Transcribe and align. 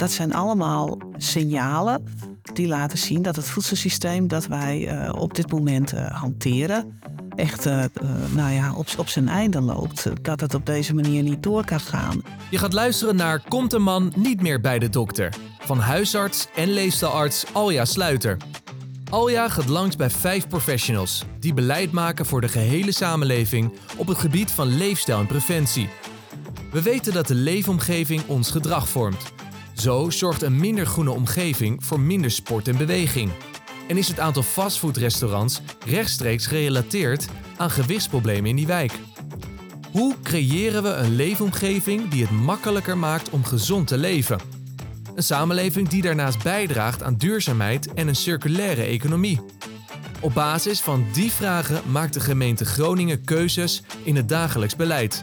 dat 0.00 0.10
zijn 0.10 0.34
allemaal 0.34 0.98
signalen 1.16 2.04
die 2.52 2.66
laten 2.66 2.98
zien 2.98 3.22
dat 3.22 3.36
het 3.36 3.44
voedselsysteem 3.44 4.28
dat 4.28 4.46
wij 4.46 4.86
eh, 4.88 5.12
op 5.14 5.34
dit 5.34 5.50
moment 5.50 5.94
uh, 5.94 6.06
hanteren 6.10 6.98
echt 7.36 7.66
uh, 7.66 7.84
nou 8.34 8.52
ja, 8.52 8.74
op, 8.74 8.86
op 8.98 9.08
zijn 9.08 9.28
einde 9.28 9.60
loopt. 9.60 10.06
Dat 10.22 10.40
het 10.40 10.54
op 10.54 10.66
deze 10.66 10.94
manier 10.94 11.22
niet 11.22 11.42
door 11.42 11.64
kan 11.64 11.80
gaan. 11.80 12.22
Je 12.50 12.58
gaat 12.58 12.72
luisteren 12.72 13.16
naar 13.16 13.42
Komt 13.48 13.72
een 13.72 13.82
man 13.82 14.12
niet 14.16 14.42
meer 14.42 14.60
bij 14.60 14.78
de 14.78 14.88
dokter? 14.88 15.34
Van 15.58 15.78
huisarts 15.78 16.48
en 16.54 16.72
leefstijlarts 16.72 17.44
Alja 17.52 17.84
Sluiter. 17.84 18.36
Alja 19.10 19.48
gaat 19.48 19.68
langs 19.68 19.96
bij 19.96 20.10
vijf 20.10 20.48
professionals 20.48 21.24
die 21.40 21.54
beleid 21.54 21.92
maken 21.92 22.26
voor 22.26 22.40
de 22.40 22.48
gehele 22.48 22.92
samenleving 22.92 23.72
op 23.96 24.06
het 24.06 24.18
gebied 24.18 24.50
van 24.50 24.76
leefstijl 24.76 25.18
en 25.18 25.26
preventie. 25.26 25.88
We 26.72 26.82
weten 26.82 27.12
dat 27.12 27.26
de 27.26 27.34
leefomgeving 27.34 28.22
ons 28.26 28.50
gedrag 28.50 28.88
vormt. 28.88 29.32
Zo 29.80 30.10
zorgt 30.10 30.42
een 30.42 30.56
minder 30.56 30.86
groene 30.86 31.10
omgeving 31.10 31.84
voor 31.84 32.00
minder 32.00 32.30
sport 32.30 32.68
en 32.68 32.76
beweging. 32.76 33.30
En 33.88 33.96
is 33.96 34.08
het 34.08 34.20
aantal 34.20 34.42
fastfoodrestaurants 34.42 35.60
rechtstreeks 35.86 36.46
gerelateerd 36.46 37.26
aan 37.56 37.70
gewichtsproblemen 37.70 38.50
in 38.50 38.56
die 38.56 38.66
wijk. 38.66 38.92
Hoe 39.92 40.14
creëren 40.22 40.82
we 40.82 40.88
een 40.88 41.14
leefomgeving 41.14 42.08
die 42.08 42.22
het 42.22 42.30
makkelijker 42.30 42.98
maakt 42.98 43.30
om 43.30 43.44
gezond 43.44 43.86
te 43.86 43.98
leven? 43.98 44.40
Een 45.14 45.22
samenleving 45.22 45.88
die 45.88 46.02
daarnaast 46.02 46.42
bijdraagt 46.42 47.02
aan 47.02 47.16
duurzaamheid 47.16 47.92
en 47.92 48.08
een 48.08 48.16
circulaire 48.16 48.82
economie. 48.82 49.40
Op 50.20 50.34
basis 50.34 50.80
van 50.80 51.06
die 51.12 51.30
vragen 51.30 51.90
maakt 51.90 52.14
de 52.14 52.20
gemeente 52.20 52.64
Groningen 52.64 53.24
keuzes 53.24 53.82
in 54.02 54.16
het 54.16 54.28
dagelijks 54.28 54.76
beleid. 54.76 55.22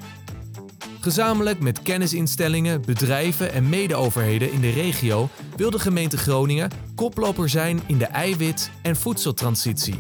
Gezamenlijk 1.00 1.60
met 1.60 1.82
kennisinstellingen, 1.82 2.82
bedrijven 2.82 3.54
en 3.54 3.70
medeoverheden 3.70 4.52
in 4.52 4.62
de 4.62 4.70
regio 4.70 5.30
wil 5.56 5.70
de 5.70 5.80
gemeente 5.80 6.18
Groningen 6.18 6.72
koploper 6.96 7.50
zijn 7.50 7.82
in 7.86 7.98
de 7.98 8.06
eiwit- 8.06 8.72
en 8.82 8.96
voedseltransitie. 8.96 10.00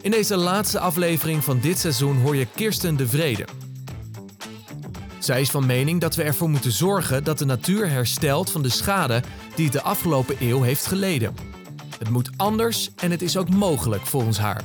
In 0.00 0.10
deze 0.10 0.36
laatste 0.36 0.78
aflevering 0.78 1.44
van 1.44 1.60
dit 1.60 1.78
seizoen 1.78 2.20
hoor 2.20 2.36
je 2.36 2.46
Kirsten 2.54 2.96
de 2.96 3.08
Vrede. 3.08 3.44
Zij 5.18 5.40
is 5.40 5.50
van 5.50 5.66
mening 5.66 6.00
dat 6.00 6.14
we 6.14 6.22
ervoor 6.22 6.48
moeten 6.48 6.72
zorgen 6.72 7.24
dat 7.24 7.38
de 7.38 7.44
natuur 7.44 7.90
herstelt 7.90 8.50
van 8.50 8.62
de 8.62 8.68
schade 8.68 9.22
die 9.54 9.64
het 9.64 9.72
de 9.72 9.82
afgelopen 9.82 10.36
eeuw 10.40 10.62
heeft 10.62 10.86
geleden. 10.86 11.34
Het 11.98 12.10
moet 12.10 12.30
anders 12.36 12.90
en 12.96 13.10
het 13.10 13.22
is 13.22 13.36
ook 13.36 13.48
mogelijk 13.48 14.06
volgens 14.06 14.38
haar. 14.38 14.64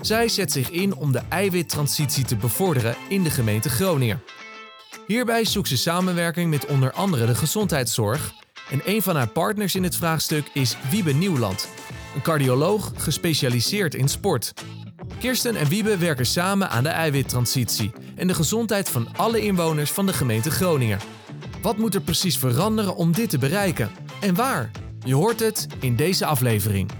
Zij 0.00 0.28
zet 0.28 0.52
zich 0.52 0.70
in 0.70 0.94
om 0.94 1.12
de 1.12 1.22
eiwittransitie 1.28 2.24
te 2.24 2.36
bevorderen 2.36 2.96
in 3.08 3.22
de 3.22 3.30
gemeente 3.30 3.68
Groningen. 3.68 4.22
Hierbij 5.06 5.44
zoekt 5.44 5.68
ze 5.68 5.76
samenwerking 5.76 6.50
met 6.50 6.66
onder 6.66 6.92
andere 6.92 7.26
de 7.26 7.34
gezondheidszorg. 7.34 8.32
En 8.70 8.80
een 8.84 9.02
van 9.02 9.16
haar 9.16 9.28
partners 9.28 9.74
in 9.74 9.82
het 9.82 9.96
vraagstuk 9.96 10.50
is 10.52 10.76
Wiebe 10.90 11.12
Nieuwland, 11.12 11.68
een 12.14 12.22
cardioloog 12.22 12.92
gespecialiseerd 12.96 13.94
in 13.94 14.08
sport. 14.08 14.54
Kirsten 15.18 15.56
en 15.56 15.68
Wiebe 15.68 15.96
werken 15.96 16.26
samen 16.26 16.70
aan 16.70 16.82
de 16.82 16.88
eiwittransitie 16.88 17.92
en 18.16 18.26
de 18.26 18.34
gezondheid 18.34 18.88
van 18.88 19.08
alle 19.16 19.40
inwoners 19.40 19.90
van 19.90 20.06
de 20.06 20.12
gemeente 20.12 20.50
Groningen. 20.50 20.98
Wat 21.62 21.76
moet 21.76 21.94
er 21.94 22.00
precies 22.00 22.38
veranderen 22.38 22.96
om 22.96 23.12
dit 23.12 23.30
te 23.30 23.38
bereiken? 23.38 23.90
En 24.20 24.34
waar? 24.34 24.70
Je 25.04 25.14
hoort 25.14 25.40
het 25.40 25.66
in 25.80 25.96
deze 25.96 26.26
aflevering. 26.26 26.99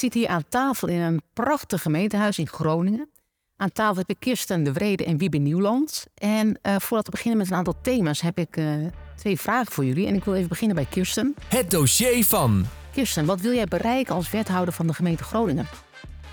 Zit 0.00 0.14
hier 0.14 0.28
aan 0.28 0.44
tafel 0.48 0.88
in 0.88 1.00
een 1.00 1.22
prachtig 1.32 1.82
gemeentehuis 1.82 2.38
in 2.38 2.48
Groningen. 2.48 3.08
Aan 3.56 3.72
tafel 3.72 3.96
heb 3.96 4.10
ik 4.10 4.16
Kirsten 4.18 4.62
de 4.62 4.72
Vrede 4.72 5.04
en 5.04 5.18
Wiebe 5.18 5.36
Nieuwland. 5.36 6.06
En 6.14 6.46
uh, 6.46 6.76
voordat 6.78 7.04
we 7.06 7.10
beginnen 7.10 7.38
met 7.38 7.50
een 7.50 7.56
aantal 7.56 7.74
thema's 7.82 8.20
heb 8.20 8.38
ik 8.38 8.56
uh, 8.56 8.86
twee 9.16 9.40
vragen 9.40 9.72
voor 9.72 9.84
jullie. 9.84 10.06
En 10.06 10.14
ik 10.14 10.24
wil 10.24 10.34
even 10.34 10.48
beginnen 10.48 10.76
bij 10.76 10.86
Kirsten. 10.90 11.34
Het 11.48 11.70
dossier 11.70 12.24
van. 12.24 12.66
Kirsten, 12.92 13.24
wat 13.24 13.40
wil 13.40 13.52
jij 13.52 13.64
bereiken 13.64 14.14
als 14.14 14.30
wethouder 14.30 14.74
van 14.74 14.86
de 14.86 14.94
gemeente 14.94 15.24
Groningen? 15.24 15.66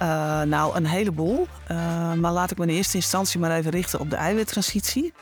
Uh, 0.02 0.42
nou, 0.42 0.76
een 0.76 0.86
heleboel. 0.86 1.48
maar 2.18 2.32
laat 2.32 2.52
ik 2.52 2.58
me 2.58 2.66
in 2.66 2.76
eerste 2.76 2.98
instantie 2.98 3.40
maar 3.40 3.52
even 3.52 3.72
richten 3.72 4.00
op 4.00 4.10
de 4.10 4.16
eiwittransitie. 4.16 5.14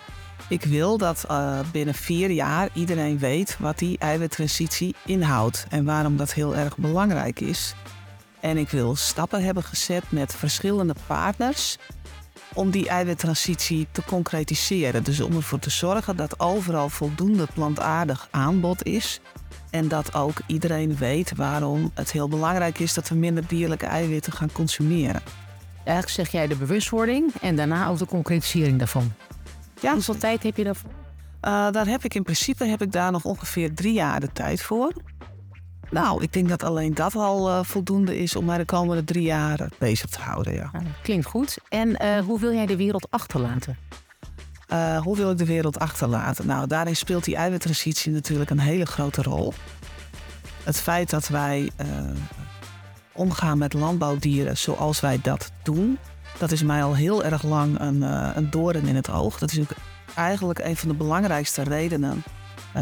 Ik 0.49 0.63
wil 0.63 0.97
dat 0.97 1.25
binnen 1.71 1.93
vier 1.93 2.31
jaar 2.31 2.69
iedereen 2.73 3.19
weet 3.19 3.57
wat 3.59 3.79
die 3.79 3.97
eiwittransitie 3.97 4.95
inhoudt 5.05 5.65
en 5.69 5.85
waarom 5.85 6.17
dat 6.17 6.33
heel 6.33 6.55
erg 6.55 6.77
belangrijk 6.77 7.39
is. 7.39 7.75
En 8.45 8.57
ik 8.57 8.69
wil 8.69 8.95
stappen 8.95 9.43
hebben 9.43 9.63
gezet 9.63 10.03
met 10.09 10.35
verschillende 10.35 10.95
partners 11.07 11.77
om 12.53 12.69
die 12.69 12.89
eiwittransitie 12.89 13.87
te 13.91 14.03
concretiseren. 14.03 15.03
Dus 15.03 15.19
om 15.19 15.35
ervoor 15.35 15.59
te 15.59 15.69
zorgen 15.69 16.15
dat 16.15 16.39
overal 16.39 16.89
voldoende 16.89 17.47
plantaardig 17.53 18.27
aanbod 18.31 18.83
is. 18.83 19.19
En 19.69 19.87
dat 19.87 20.13
ook 20.13 20.37
iedereen 20.47 20.95
weet 20.95 21.35
waarom 21.35 21.91
het 21.93 22.11
heel 22.11 22.27
belangrijk 22.27 22.79
is 22.79 22.93
dat 22.93 23.09
we 23.09 23.15
minder 23.15 23.47
dierlijke 23.47 23.85
eiwitten 23.85 24.33
gaan 24.33 24.51
consumeren. 24.51 25.21
Eigenlijk 25.83 26.09
zeg 26.09 26.31
jij 26.31 26.47
de 26.47 26.55
bewustwording 26.55 27.33
en 27.41 27.55
daarna 27.55 27.87
ook 27.87 27.97
de 27.97 28.05
concretisering 28.05 28.77
daarvan. 28.77 29.13
Ja. 29.81 29.93
Hoeveel 29.93 30.17
tijd 30.17 30.43
heb 30.43 30.57
je 30.57 30.63
daarvoor? 30.63 30.89
Uh, 30.89 31.71
daar 31.71 31.87
heb 31.87 32.03
ik 32.03 32.13
in 32.13 32.23
principe 32.23 32.65
heb 32.65 32.81
ik 32.81 32.91
daar 32.91 33.11
nog 33.11 33.23
ongeveer 33.23 33.73
drie 33.73 33.93
jaar 33.93 34.19
de 34.19 34.31
tijd 34.33 34.61
voor. 34.61 34.93
Nou, 35.91 36.23
ik 36.23 36.33
denk 36.33 36.49
dat 36.49 36.63
alleen 36.63 36.93
dat 36.93 37.15
al 37.15 37.49
uh, 37.49 37.63
voldoende 37.63 38.17
is 38.17 38.35
om 38.35 38.45
mij 38.45 38.57
de 38.57 38.65
komende 38.65 39.03
drie 39.03 39.23
jaar 39.23 39.69
bezig 39.77 40.09
te 40.09 40.19
houden. 40.19 40.53
Ja. 40.53 40.71
klinkt 41.03 41.25
goed. 41.25 41.57
En 41.69 41.89
uh, 41.89 42.19
hoe 42.19 42.39
wil 42.39 42.53
jij 42.53 42.65
de 42.65 42.75
wereld 42.75 43.11
achterlaten? 43.11 43.77
Uh, 44.73 44.97
hoe 44.97 45.15
wil 45.15 45.31
ik 45.31 45.37
de 45.37 45.45
wereld 45.45 45.79
achterlaten? 45.79 46.47
Nou, 46.47 46.67
daarin 46.67 46.95
speelt 46.95 47.23
die 47.23 47.35
eiwittransitie 47.35 48.11
natuurlijk 48.11 48.49
een 48.49 48.59
hele 48.59 48.85
grote 48.85 49.21
rol. 49.21 49.53
Het 50.63 50.81
feit 50.81 51.09
dat 51.09 51.27
wij 51.27 51.69
omgaan 53.13 53.57
met 53.57 53.73
landbouwdieren 53.73 54.57
zoals 54.57 54.99
wij 54.99 55.19
dat 55.21 55.51
doen, 55.63 55.97
dat 56.37 56.51
is 56.51 56.63
mij 56.63 56.83
al 56.83 56.95
heel 56.95 57.23
erg 57.23 57.43
lang 57.43 57.79
een, 57.79 58.01
een 58.37 58.49
doorn 58.49 58.85
in 58.85 58.95
het 58.95 59.09
oog. 59.09 59.39
Dat 59.39 59.51
is 59.51 59.59
ook 59.59 59.69
eigenlijk 60.15 60.59
een 60.59 60.75
van 60.75 60.87
de 60.87 60.95
belangrijkste 60.95 61.63
redenen 61.63 62.23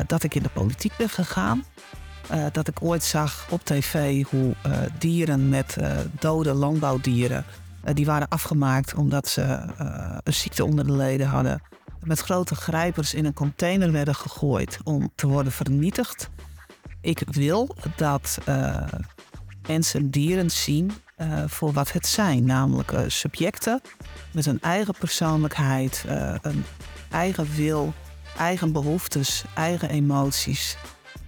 dat 0.07 0.23
ik 0.23 0.35
in 0.35 0.43
de 0.43 0.49
politiek 0.49 0.93
ben 0.97 1.09
gegaan. 1.09 1.63
Uh, 2.31 2.45
dat 2.51 2.67
ik 2.67 2.78
ooit 2.81 3.03
zag 3.03 3.47
op 3.50 3.63
tv 3.63 4.23
hoe 4.23 4.56
uh, 4.67 4.78
dieren 5.00 5.50
met 5.50 5.75
uh, 5.79 5.97
dode 6.19 6.53
landbouwdieren, 6.53 7.45
die 7.94 8.06
waren 8.06 8.28
afgemaakt 8.28 8.94
omdat 8.94 9.28
ze 9.28 9.41
een 10.23 10.33
ziekte 10.33 10.66
onder 10.66 10.85
de 10.85 10.91
leden 10.91 11.28
hadden, 11.28 11.62
met 12.03 12.19
grote 12.19 12.56
grijpers 12.56 13.13
in 13.13 13.25
een 13.25 13.33
container 13.33 13.91
werden 13.91 14.16
gegooid 14.16 14.79
om 14.83 15.12
te 15.16 15.28
worden 15.28 15.51
vernietigd. 15.51 16.29
Ik 17.01 17.23
wil 17.31 17.75
dat 17.95 18.38
mensen 19.67 20.09
dieren 20.09 20.51
zien 20.51 20.91
voor 21.47 21.73
wat 21.73 21.91
het 21.91 22.07
zijn, 22.07 22.45
namelijk 22.45 22.94
subjecten 23.07 23.81
met 24.31 24.45
een 24.45 24.62
eigen 24.62 24.95
persoonlijkheid, 25.00 26.06
een 26.41 26.66
eigen 27.12 27.56
wil, 27.56 27.94
eigen 28.38 28.72
behoeftes, 28.72 29.44
eigen 29.56 29.89
emoties. 29.89 30.78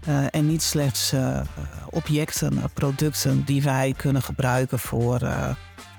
Uh, 0.08 0.26
en 0.32 0.48
niet 0.48 0.62
slechts 0.62 1.14
uh, 1.14 1.42
objecten, 1.90 2.62
producten 2.74 3.44
die 3.44 3.62
wij 3.62 3.94
kunnen 3.98 4.22
gebruiken 4.22 4.80
voor 4.80 5.22
uh, 5.22 5.30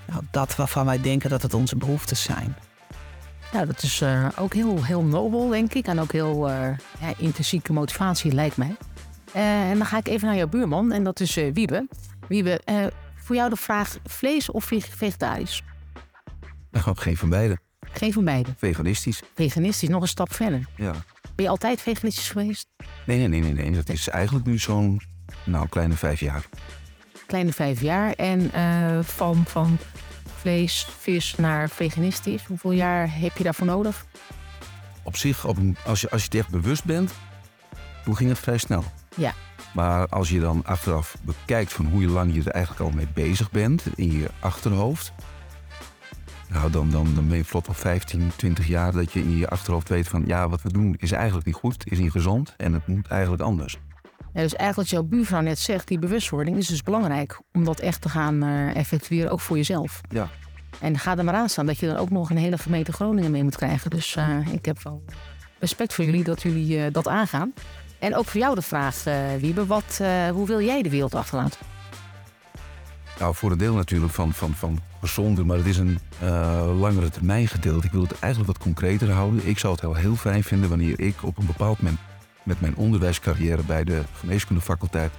nou, 0.06 0.22
dat 0.30 0.56
waarvan 0.56 0.86
wij 0.86 1.00
denken 1.00 1.30
dat 1.30 1.42
het 1.42 1.54
onze 1.54 1.76
behoeftes 1.76 2.22
zijn. 2.22 2.56
Ja, 3.52 3.64
dat 3.64 3.82
is 3.82 4.02
ook 4.38 4.54
heel, 4.54 4.84
heel 4.84 5.02
nobel, 5.02 5.48
denk 5.48 5.74
ik. 5.74 5.86
En 5.86 6.00
ook 6.00 6.12
heel 6.12 6.48
ja, 6.48 6.76
intrinsieke 7.16 7.72
motivatie, 7.72 8.32
lijkt 8.32 8.56
mij. 8.56 8.76
en 9.32 9.76
dan 9.76 9.86
ga 9.86 9.98
ik 9.98 10.08
even 10.08 10.26
naar 10.26 10.36
jouw 10.36 10.48
buurman, 10.48 10.92
en 10.92 11.04
dat 11.04 11.20
is 11.20 11.34
Wiebe. 11.34 11.88
Wiebe, 12.28 12.60
voor 13.16 13.36
jou 13.36 13.50
de 13.50 13.56
vraag: 13.56 13.96
vlees 14.04 14.50
of 14.50 14.64
vegetarisch? 14.64 15.62
Nou, 16.70 16.96
geen 16.96 17.16
van 17.16 17.28
beide. 17.28 17.58
Geen 17.80 18.12
van 18.12 18.24
beide. 18.24 18.50
Veganistisch. 18.56 19.22
Veganistisch, 19.34 19.88
nog 19.88 20.02
een 20.02 20.08
stap 20.08 20.32
verder. 20.32 20.66
Ja. 20.76 20.92
Ben 21.36 21.44
je 21.44 21.50
altijd 21.50 21.80
veganistisch 21.80 22.30
geweest? 22.30 22.66
Nee, 23.04 23.18
nee, 23.18 23.28
nee, 23.28 23.40
nee. 23.40 23.52
nee. 23.52 23.70
Dat 23.70 23.88
is 23.88 24.08
eigenlijk 24.08 24.46
nu 24.46 24.58
zo'n 24.58 25.00
nou, 25.44 25.68
kleine 25.68 25.94
vijf 25.94 26.20
jaar. 26.20 26.46
Kleine 27.26 27.52
vijf 27.52 27.80
jaar. 27.80 28.12
En 28.12 28.50
uh, 28.54 29.02
van, 29.02 29.44
van 29.46 29.78
vlees, 30.36 30.86
vis 30.98 31.34
naar 31.36 31.68
veganistisch. 31.68 32.44
Hoeveel 32.44 32.72
jaar 32.72 33.18
heb 33.18 33.36
je 33.36 33.44
daarvoor 33.44 33.66
nodig? 33.66 34.06
Op 35.02 35.16
zich, 35.16 35.44
op 35.44 35.56
een, 35.56 35.76
als, 35.84 36.00
je, 36.00 36.10
als 36.10 36.20
je 36.20 36.26
het 36.26 36.36
echt 36.36 36.50
bewust 36.50 36.84
bent, 36.84 37.12
toen 38.04 38.16
ging 38.16 38.28
het 38.28 38.38
vrij 38.38 38.58
snel. 38.58 38.84
Ja. 39.16 39.34
Maar 39.74 40.06
als 40.08 40.28
je 40.28 40.40
dan 40.40 40.62
achteraf 40.64 41.16
bekijkt 41.22 41.72
van 41.72 41.86
hoe 41.86 42.06
lang 42.06 42.34
je 42.34 42.40
er 42.40 42.50
eigenlijk 42.50 42.84
al 42.84 42.90
mee 42.90 43.08
bezig 43.14 43.50
bent 43.50 43.82
in 43.94 44.12
je 44.12 44.30
achterhoofd, 44.40 45.12
nou, 46.48 46.70
dan, 46.70 46.90
dan, 46.90 47.14
dan 47.14 47.28
ben 47.28 47.36
je 47.36 47.44
vlot 47.44 47.68
al 47.68 47.74
15, 47.74 48.30
20 48.36 48.66
jaar 48.66 48.92
dat 48.92 49.12
je 49.12 49.20
in 49.20 49.36
je 49.36 49.48
achterhoofd 49.48 49.88
weet 49.88 50.08
van 50.08 50.26
ja, 50.26 50.48
wat 50.48 50.62
we 50.62 50.72
doen 50.72 50.94
is 50.98 51.12
eigenlijk 51.12 51.46
niet 51.46 51.54
goed, 51.54 51.90
is 51.90 51.98
niet 51.98 52.10
gezond 52.10 52.54
en 52.56 52.72
het 52.72 52.86
moet 52.86 53.06
eigenlijk 53.06 53.42
anders. 53.42 53.78
Ja, 54.36 54.42
dus 54.42 54.54
eigenlijk 54.54 54.76
wat 54.76 54.88
jouw 54.88 55.02
buurvrouw 55.02 55.40
net 55.40 55.58
zegt, 55.58 55.88
die 55.88 55.98
bewustwording 55.98 56.56
is 56.56 56.66
dus 56.66 56.82
belangrijk 56.82 57.40
om 57.52 57.64
dat 57.64 57.80
echt 57.80 58.00
te 58.00 58.08
gaan 58.08 58.44
uh, 58.44 58.76
effectueren, 58.76 59.30
ook 59.30 59.40
voor 59.40 59.56
jezelf. 59.56 60.00
Ja. 60.08 60.28
En 60.80 60.98
ga 60.98 61.16
er 61.16 61.24
maar 61.24 61.34
aan 61.34 61.48
staan 61.48 61.66
dat 61.66 61.78
je 61.78 61.86
dan 61.86 61.96
ook 61.96 62.10
nog 62.10 62.30
een 62.30 62.36
hele 62.36 62.58
gemeente 62.58 62.92
Groningen 62.92 63.30
mee 63.30 63.42
moet 63.42 63.56
krijgen. 63.56 63.90
Dus 63.90 64.16
uh, 64.16 64.52
ik 64.52 64.64
heb 64.64 64.82
wel 64.82 65.04
respect 65.58 65.94
voor 65.94 66.04
jullie 66.04 66.24
dat 66.24 66.42
jullie 66.42 66.82
eh, 66.82 66.92
dat 66.92 67.08
aangaan. 67.08 67.52
En 67.98 68.16
ook 68.16 68.24
voor 68.24 68.40
jou 68.40 68.54
de 68.54 68.62
vraag, 68.62 69.04
Wiebe, 69.40 69.66
wat, 69.66 70.00
hoe 70.32 70.46
wil 70.46 70.60
jij 70.60 70.82
de 70.82 70.90
wereld 70.90 71.14
achterlaten? 71.14 71.58
Nou, 73.18 73.34
voor 73.34 73.50
een 73.50 73.58
deel 73.58 73.74
natuurlijk 73.74 74.12
van, 74.12 74.32
van, 74.32 74.54
van 74.54 74.80
gezonder, 75.00 75.46
maar 75.46 75.56
het 75.56 75.66
is 75.66 75.78
een 75.78 75.98
uh, 76.22 76.78
langere 76.78 77.10
termijn 77.10 77.48
gedeelte. 77.48 77.86
Ik 77.86 77.92
wil 77.92 78.02
het 78.02 78.18
eigenlijk 78.18 78.52
wat 78.52 78.62
concreter 78.62 79.10
houden. 79.10 79.48
Ik 79.48 79.58
zou 79.58 79.72
het 79.72 79.82
heel, 79.82 79.94
heel 79.94 80.16
fijn 80.16 80.42
vinden 80.42 80.68
wanneer 80.68 81.00
ik 81.00 81.22
op 81.22 81.38
een 81.38 81.46
bepaald 81.46 81.82
moment 81.82 82.00
met 82.42 82.60
mijn 82.60 82.76
onderwijscarrière 82.76 83.62
bij 83.62 83.84
de 83.84 84.02
geneeskundefaculteit 84.18 85.12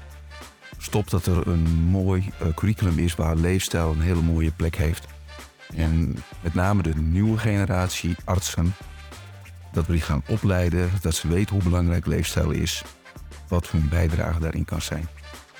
stop 0.78 1.10
dat 1.10 1.26
er 1.26 1.48
een 1.48 1.68
mooi 1.90 2.30
curriculum 2.56 3.00
is 3.00 3.16
waar 3.16 3.36
leefstijl 3.36 3.92
een 3.92 4.02
hele 4.02 4.22
mooie 4.22 4.52
plek 4.52 4.76
heeft. 4.76 5.08
En 5.76 6.18
met 6.42 6.54
name 6.54 6.82
de 6.82 6.96
nieuwe 6.96 7.38
generatie 7.38 8.16
artsen, 8.26 8.76
dat 9.72 9.86
we 9.86 9.92
die 9.94 10.02
gaan 10.02 10.24
opleiden, 10.28 10.90
dat 11.02 11.16
ze 11.16 11.28
weten 11.28 11.56
hoe 11.56 11.64
belangrijk 11.64 12.06
leefstijl 12.06 12.52
is, 12.52 12.84
wat 13.48 13.70
hun 13.70 13.90
bijdrage 13.90 14.40
daarin 14.40 14.66
kan 14.66 14.82
zijn. 14.82 15.08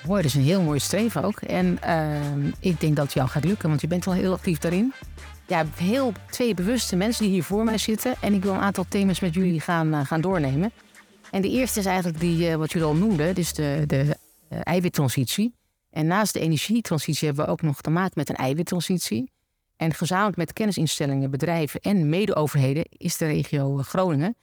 Mooi, 0.06 0.22
dat 0.22 0.32
is 0.32 0.38
een 0.38 0.44
heel 0.44 0.62
mooi 0.62 0.80
streven 0.80 1.24
ook. 1.24 1.40
En 1.40 1.80
uh, 1.86 2.54
ik 2.60 2.80
denk 2.80 2.96
dat 2.96 3.06
het 3.06 3.14
jou 3.14 3.30
gaat 3.30 3.44
lukken, 3.44 3.70
want 3.70 3.82
je 3.82 3.88
bent 3.88 4.08
al 4.08 4.14
heel 4.14 4.34
actief 4.34 4.58
daarin. 4.58 4.94
Ja, 5.48 5.66
heel 5.76 6.12
twee 6.30 6.54
bewuste 6.54 6.96
mensen 6.96 7.24
die 7.24 7.34
hier 7.34 7.44
voor 7.44 7.64
mij 7.64 7.78
zitten. 7.78 8.16
En 8.22 8.34
ik 8.34 8.44
wil 8.44 8.54
een 8.54 8.60
aantal 8.60 8.86
thema's 8.90 9.20
met 9.20 9.34
jullie 9.34 9.60
gaan, 9.60 9.88
uh, 9.88 10.06
gaan 10.06 10.22
doornemen. 10.22 10.72
En 11.32 11.42
de 11.42 11.50
eerste 11.50 11.80
is 11.80 11.86
eigenlijk 11.86 12.20
die, 12.20 12.50
uh, 12.50 12.56
wat 12.56 12.72
jullie 12.72 12.88
al 12.88 12.96
noemden, 12.96 13.36
dus 13.36 13.54
de, 13.54 13.84
de 13.88 14.18
uh, 14.50 14.60
eiwittransitie. 14.64 15.54
En 15.90 16.08
naast 16.08 16.34
de 16.34 16.40
energietransitie 16.40 17.28
hebben 17.28 17.46
we 17.46 17.52
ook 17.52 17.62
nog 17.62 17.82
te 17.82 17.90
maken 17.90 18.14
met 18.16 18.30
een 18.30 18.36
eiwittransitie. 18.36 19.32
En 19.76 19.94
gezamenlijk 19.94 20.38
met 20.38 20.54
kennisinstellingen, 20.54 21.32
bedrijven 21.32 21.80
en 21.80 22.10
medeoverheden 22.10 22.86
is 22.90 23.18
de 23.18 23.26
regio 23.26 23.78
Groningen 23.78 24.36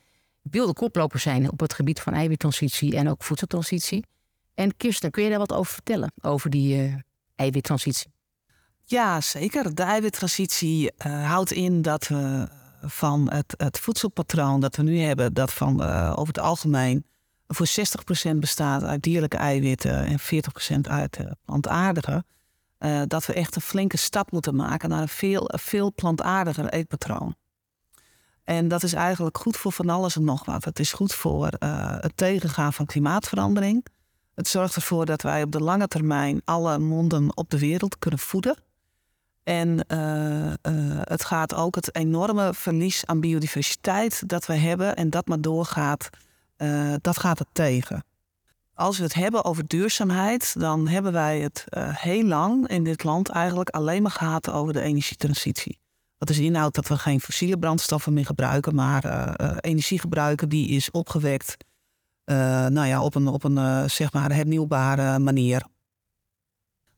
wilde 0.51 0.73
koploper 0.73 1.19
zijn 1.19 1.53
op 1.53 1.61
het 1.61 1.73
gebied 1.73 2.01
van 2.01 2.13
eiwittransitie 2.13 2.97
en 2.97 3.09
ook 3.09 3.23
voedseltransitie. 3.23 4.05
En 4.55 4.77
Kirsten, 4.77 5.11
kun 5.11 5.23
je 5.23 5.29
daar 5.29 5.39
wat 5.39 5.53
over 5.53 5.73
vertellen, 5.73 6.13
over 6.21 6.51
die 6.51 6.77
uh, 6.77 6.95
eiwittransitie? 7.37 8.13
Ja, 8.85 9.21
zeker. 9.21 9.75
De 9.75 9.83
eiwittransitie 9.83 10.93
uh, 11.07 11.27
houdt 11.27 11.53
in 11.53 11.83
dat 11.83 12.09
we 12.09 12.49
van 12.83 13.31
het, 13.31 13.55
het, 13.57 13.79
voedselpatroon 13.79 14.61
dat 14.61 14.77
we 14.77 14.83
nu 14.83 14.99
hebben, 14.99 15.35
dat 15.35 15.53
van 15.53 15.83
uh, 15.83 16.13
over 16.17 16.35
het 16.35 16.39
algemeen 16.39 17.07
voor 17.47 17.67
60% 18.33 18.37
bestaat 18.37 18.83
uit 18.83 19.03
dierlijke 19.03 19.37
eiwitten 19.37 20.05
en 20.05 20.21
40% 20.77 20.81
uit 20.81 21.19
plantaardige, 21.45 22.25
dat 23.07 23.27
we 23.27 23.33
echt 23.33 23.57
een 23.57 23.63
flinke 23.63 23.97
stap 23.97 24.33
moeten 24.33 24.55
maken 24.57 24.89
naar 24.89 25.01
een 25.01 25.09
veel, 25.09 25.51
veel 25.55 25.93
plantaardiger 25.95 26.69
eetpatroon. 26.69 27.35
En 28.45 28.69
dat 28.69 28.83
is 28.83 28.93
eigenlijk 28.93 29.39
goed 29.39 29.57
voor 29.57 29.73
van 29.73 29.89
alles 29.89 30.17
en 30.17 30.25
nog 30.25 30.45
wat. 30.45 30.65
Het 30.65 30.79
is 30.79 30.93
goed 30.93 31.15
voor 31.15 31.49
het 32.01 32.17
tegengaan 32.17 32.73
van 32.73 32.87
klimaatverandering. 32.87 33.87
Het 34.35 34.49
zorgt 34.49 34.75
ervoor 34.75 35.07
dat 35.07 35.23
wij 35.23 35.43
op 35.43 35.53
de 35.53 35.61
lange 35.61 35.89
termijn 35.89 36.43
alle 36.45 36.79
monden 36.79 37.37
op 37.37 37.51
de 37.51 37.59
wereld 37.59 37.99
kunnen 37.99 38.19
voeden. 38.19 38.57
En 39.43 39.85
uh, 39.89 40.47
uh, 40.47 40.53
het 41.01 41.25
gaat 41.25 41.55
ook 41.55 41.75
het 41.75 41.95
enorme 41.95 42.55
verlies 42.55 43.07
aan 43.07 43.21
biodiversiteit 43.21 44.29
dat 44.29 44.47
we 44.47 44.55
hebben 44.55 44.97
en 44.97 45.11
dat 45.11 45.27
maar 45.27 45.41
doorgaat, 45.41 46.09
uh, 46.59 46.95
dat 47.01 47.19
gaat 47.19 47.39
het 47.39 47.49
tegen. 47.53 48.05
Als 48.75 48.97
we 48.97 49.05
het 49.05 49.15
hebben 49.15 49.45
over 49.45 49.67
duurzaamheid, 49.67 50.61
dan 50.61 50.89
hebben 50.89 51.13
wij 51.13 51.41
het 51.41 51.65
heel 51.79 52.25
lang 52.25 52.69
in 52.69 52.85
dit 52.85 53.05
land 53.05 53.29
eigenlijk 53.29 53.69
alleen 53.69 54.03
maar 54.03 54.11
gehad 54.11 54.51
over 54.51 54.73
de 54.73 54.81
energietransitie. 54.81 55.79
Dat 56.19 56.31
is 56.31 56.39
inhoud 56.39 56.75
dat 56.75 56.89
we 56.89 56.99
geen 56.99 57.21
fossiele 57.21 57.59
brandstoffen 57.59 58.13
meer 58.13 58.27
gebruiken, 58.27 58.75
maar 58.75 59.35
energie 59.61 59.99
gebruiken 59.99 60.49
die 60.49 60.69
is 60.69 60.91
opgewekt 60.91 61.57
nou 62.25 62.87
ja, 62.87 63.03
op 63.03 63.15
een, 63.15 63.29
op 63.29 63.45
een 63.45 63.57
uh, 63.57 63.85
zeg 63.89 64.13
maar 64.13 64.33
hernieuwbare 64.33 65.19
manier. 65.19 65.63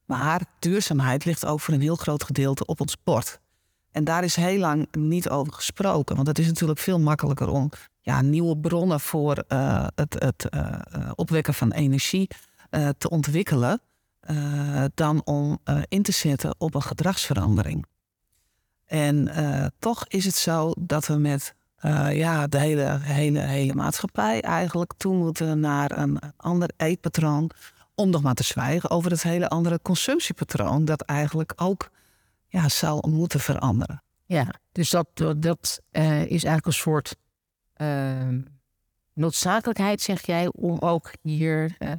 Maar 0.05 0.45
duurzaamheid 0.59 1.25
ligt 1.25 1.47
ook 1.47 1.61
voor 1.61 1.75
een 1.75 1.81
heel 1.81 1.97
groot 1.97 2.25
gedeelte 2.25 2.67
op 2.67 2.81
ons 2.81 2.97
bord. 3.03 3.41
En 3.91 4.05
daar 4.05 4.25
is 4.25 4.37
heel 4.37 4.59
lang 4.59 4.89
niet 4.93 5.29
over 5.29 5.53
gesproken. 5.53 6.17
Want 6.17 6.29
het 6.29 6.39
is 6.39 6.47
natuurlijk 6.47 6.79
veel 6.79 7.01
makkelijker 7.01 7.49
om 7.49 7.71
ja, 8.01 8.21
nieuwe 8.21 8.57
bronnen 8.57 9.01
voor 9.01 9.45
uh, 9.49 9.87
het, 9.95 10.17
het 10.19 10.49
opwekken 11.15 11.55
van 11.55 11.73
energie 11.73 12.29
te 12.99 13.11
ontwikkelen. 13.11 13.81
dan 14.95 15.25
om 15.25 15.59
in 15.89 16.03
te 16.03 16.13
zetten 16.13 16.55
op 16.59 16.75
een 16.75 16.83
gedragsverandering. 16.83 17.87
En 18.85 19.31
toch 19.79 20.07
is 20.07 20.25
het 20.25 20.35
zo 20.35 20.73
dat 20.79 21.07
we 21.07 21.15
met 21.15 21.55
uh, 21.85 22.17
ja, 22.17 22.47
de 22.47 22.59
hele, 22.59 22.99
hele, 23.01 23.41
hele 23.41 23.75
maatschappij 23.75 24.41
eigenlijk 24.41 24.93
toe 24.97 25.17
moeten 25.17 25.61
naar 25.61 25.99
een 25.99 26.19
ander 26.37 26.71
eetpatroon. 26.77 27.51
Om 27.95 28.11
nog 28.11 28.23
maar 28.23 28.35
te 28.35 28.43
zwijgen 28.43 28.91
over 28.91 29.11
het 29.11 29.23
hele 29.23 29.49
andere 29.49 29.79
consumptiepatroon, 29.83 30.85
dat 30.85 31.01
eigenlijk 31.01 31.53
ook 31.57 31.91
ja, 32.47 32.69
zal 32.69 33.05
moeten 33.09 33.41
veranderen. 33.41 34.03
Ja, 34.25 34.47
dus 34.73 34.91
dat, 34.91 35.09
dat 35.37 35.81
uh, 35.93 36.21
is 36.21 36.31
eigenlijk 36.45 36.67
een 36.67 36.73
soort 36.73 37.17
uh, 37.77 38.39
noodzakelijkheid, 39.13 40.01
zeg 40.01 40.27
jij, 40.27 40.49
om 40.53 40.79
ook 40.79 41.11
hier, 41.23 41.77
uh, 41.79 41.93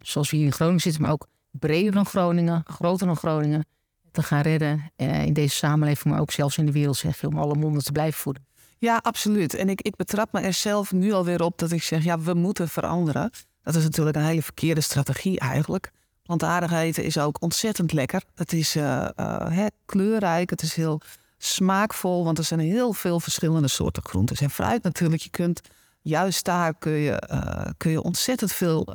zoals 0.00 0.30
we 0.30 0.36
hier 0.36 0.46
in 0.46 0.52
Groningen 0.52 0.80
zitten, 0.80 1.02
maar 1.02 1.10
ook 1.12 1.26
breder 1.50 1.92
dan 1.92 2.06
Groningen, 2.06 2.62
groter 2.64 3.06
dan 3.06 3.16
Groningen, 3.16 3.66
te 4.10 4.22
gaan 4.22 4.40
redden 4.40 4.92
in 4.96 5.32
deze 5.32 5.54
samenleving, 5.56 6.14
maar 6.14 6.22
ook 6.22 6.30
zelfs 6.30 6.58
in 6.58 6.66
de 6.66 6.72
wereld, 6.72 6.96
zeg 6.96 7.20
je, 7.20 7.26
om 7.26 7.38
alle 7.38 7.54
monden 7.54 7.82
te 7.82 7.92
blijven 7.92 8.20
voeden. 8.20 8.46
Ja, 8.80 9.00
absoluut. 9.02 9.54
En 9.54 9.68
ik, 9.68 9.80
ik 9.80 9.96
betrap 9.96 10.32
me 10.32 10.40
er 10.40 10.52
zelf 10.52 10.92
nu 10.92 11.12
alweer 11.12 11.42
op 11.42 11.58
dat 11.58 11.70
ik 11.70 11.82
zeg, 11.82 12.04
ja, 12.04 12.18
we 12.18 12.34
moeten 12.34 12.68
veranderen. 12.68 13.30
Dat 13.62 13.74
is 13.74 13.82
natuurlijk 13.82 14.16
een 14.16 14.22
hele 14.22 14.42
verkeerde 14.42 14.80
strategie 14.80 15.38
eigenlijk. 15.38 15.90
Plantaardig 16.22 16.72
eten 16.72 17.04
is 17.04 17.18
ook 17.18 17.42
ontzettend 17.42 17.92
lekker. 17.92 18.22
Het 18.34 18.52
is 18.52 18.76
uh, 18.76 19.08
uh, 19.20 19.66
kleurrijk, 19.86 20.50
het 20.50 20.62
is 20.62 20.74
heel 20.74 21.00
smaakvol, 21.38 22.24
want 22.24 22.38
er 22.38 22.44
zijn 22.44 22.60
heel 22.60 22.92
veel 22.92 23.20
verschillende 23.20 23.68
soorten 23.68 24.02
groenten 24.02 24.36
en 24.36 24.50
fruit 24.50 24.82
natuurlijk. 24.82 25.22
Je 25.22 25.30
kunt 25.30 25.60
juist 26.00 26.44
daar 26.44 26.74
kun 26.78 26.92
je, 26.92 27.22
uh, 27.30 27.66
kun 27.76 27.90
je 27.90 28.02
ontzettend 28.02 28.52
veel 28.52 28.94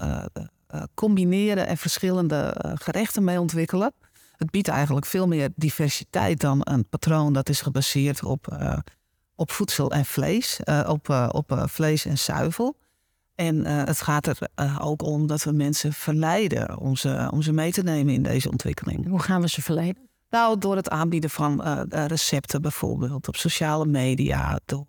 combineren 0.93 1.67
en 1.67 1.77
verschillende 1.77 2.55
gerechten 2.75 3.23
mee 3.23 3.39
ontwikkelen. 3.39 3.93
Het 4.35 4.51
biedt 4.51 4.67
eigenlijk 4.67 5.05
veel 5.05 5.27
meer 5.27 5.49
diversiteit 5.55 6.39
dan 6.39 6.59
een 6.63 6.89
patroon 6.89 7.33
dat 7.33 7.49
is 7.49 7.61
gebaseerd 7.61 8.23
op 8.23 8.47
op 9.35 9.51
voedsel 9.51 9.91
en 9.91 10.05
vlees, 10.05 10.59
uh, 10.65 10.85
op, 10.87 11.09
uh, 11.09 11.29
op 11.31 11.51
uh, 11.51 11.63
vlees 11.67 12.05
en 12.05 12.17
zuivel. 12.17 12.77
En 13.35 13.65
het 13.65 14.01
gaat 14.01 14.27
er 14.27 14.37
ook 14.81 15.01
om 15.01 15.27
dat 15.27 15.43
we 15.43 15.51
mensen 15.51 15.93
verleiden 15.93 16.77
om 16.77 16.95
ze, 16.95 17.27
om 17.31 17.41
ze 17.41 17.51
mee 17.51 17.71
te 17.71 17.83
nemen 17.83 18.13
in 18.13 18.23
deze 18.23 18.49
ontwikkeling. 18.49 19.07
Hoe 19.07 19.21
gaan 19.21 19.41
we 19.41 19.49
ze 19.49 19.61
verleiden? 19.61 20.09
Nou, 20.29 20.57
door 20.57 20.75
het 20.75 20.89
aanbieden 20.89 21.29
van 21.29 21.61
recepten 21.89 22.61
bijvoorbeeld 22.61 23.27
op 23.27 23.35
sociale 23.35 23.85
media, 23.85 24.59
door 24.65 24.85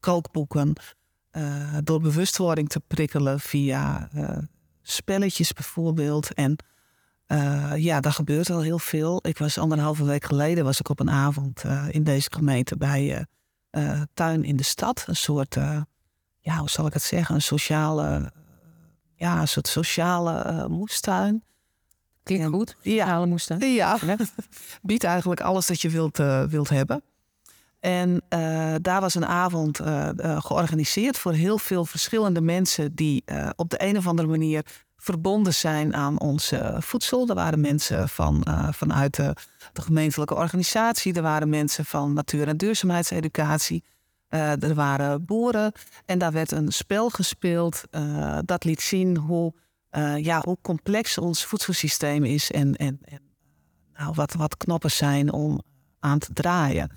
kookboeken, 0.00 0.72
door 1.84 2.00
bewustwording 2.00 2.68
te 2.68 2.80
prikkelen 2.86 3.40
via 3.40 4.08
spelletjes 4.82 5.52
bijvoorbeeld. 5.52 6.34
En 6.34 6.56
uh, 7.28 7.72
ja, 7.76 8.00
daar 8.00 8.12
gebeurt 8.12 8.50
al 8.50 8.60
heel 8.60 8.78
veel. 8.78 9.20
Ik 9.26 9.38
was 9.38 9.58
anderhalve 9.58 10.04
week 10.04 10.24
geleden 10.24 10.64
was 10.64 10.80
ik 10.80 10.88
op 10.88 11.00
een 11.00 11.10
avond 11.10 11.64
uh, 11.64 11.84
in 11.90 12.04
deze 12.04 12.28
gemeente 12.32 12.76
bij 12.76 13.26
uh, 13.70 14.02
Tuin 14.14 14.44
in 14.44 14.56
de 14.56 14.62
Stad. 14.62 15.04
Een 15.06 15.16
soort, 15.16 15.54
ja, 16.38 16.58
hoe 16.58 16.70
zal 16.70 16.86
ik 16.86 16.92
het 16.92 17.02
zeggen? 17.02 17.34
Een 17.34 17.42
sociale, 17.42 18.32
ja, 19.14 19.40
een 19.40 19.48
soort 19.48 19.68
sociale 19.68 20.68
moestuin. 20.68 21.42
Klinkt 22.22 22.46
goed, 22.46 22.76
sociale 22.82 23.26
moestuin. 23.26 23.60
Ja, 23.60 23.98
biedt 24.82 25.04
eigenlijk 25.04 25.40
alles 25.40 25.66
dat 25.66 25.80
je 25.80 25.90
wilt, 25.90 26.16
wilt 26.48 26.68
hebben. 26.68 27.02
En 27.84 28.22
daar 28.82 29.00
was 29.00 29.14
een 29.14 29.26
avond 29.26 29.80
georganiseerd 30.38 31.18
voor 31.18 31.32
heel 31.32 31.58
veel 31.58 31.84
verschillende 31.84 32.40
mensen 32.40 32.94
die 32.94 33.24
op 33.56 33.70
de 33.70 33.82
een 33.82 33.96
of 33.96 34.06
andere 34.06 34.28
manier 34.28 34.64
verbonden 34.96 35.54
zijn 35.54 35.94
aan 35.94 36.20
ons 36.20 36.52
voedsel. 36.78 37.28
Er 37.28 37.34
waren 37.34 37.60
mensen 37.60 38.08
van, 38.08 38.46
vanuit 38.70 39.14
de, 39.14 39.36
gemeentelijke 39.72 40.34
organisatie, 40.34 41.14
er 41.14 41.22
waren 41.22 41.48
mensen 41.48 41.84
van 41.84 42.12
natuur- 42.12 42.48
en 42.48 42.56
duurzaamheidseducatie. 42.56 43.84
Er 44.28 44.74
waren 44.74 45.24
boeren 45.24 45.72
en 46.06 46.18
daar 46.18 46.32
werd 46.32 46.50
een 46.50 46.72
spel 46.72 47.10
gespeeld 47.10 47.82
dat 48.44 48.64
liet 48.64 48.80
zien 48.80 49.16
hoe, 49.16 49.54
ja, 50.16 50.40
hoe 50.44 50.58
complex 50.62 51.18
ons 51.18 51.44
voedselsysteem 51.44 52.24
is 52.24 52.50
en, 52.50 52.76
en, 52.76 52.98
en 53.02 53.20
nou, 53.94 54.12
wat, 54.14 54.32
wat 54.34 54.56
knoppen 54.56 54.90
zijn 54.90 55.32
om 55.32 55.62
aan 56.00 56.18
te 56.18 56.32
draaien. 56.32 56.90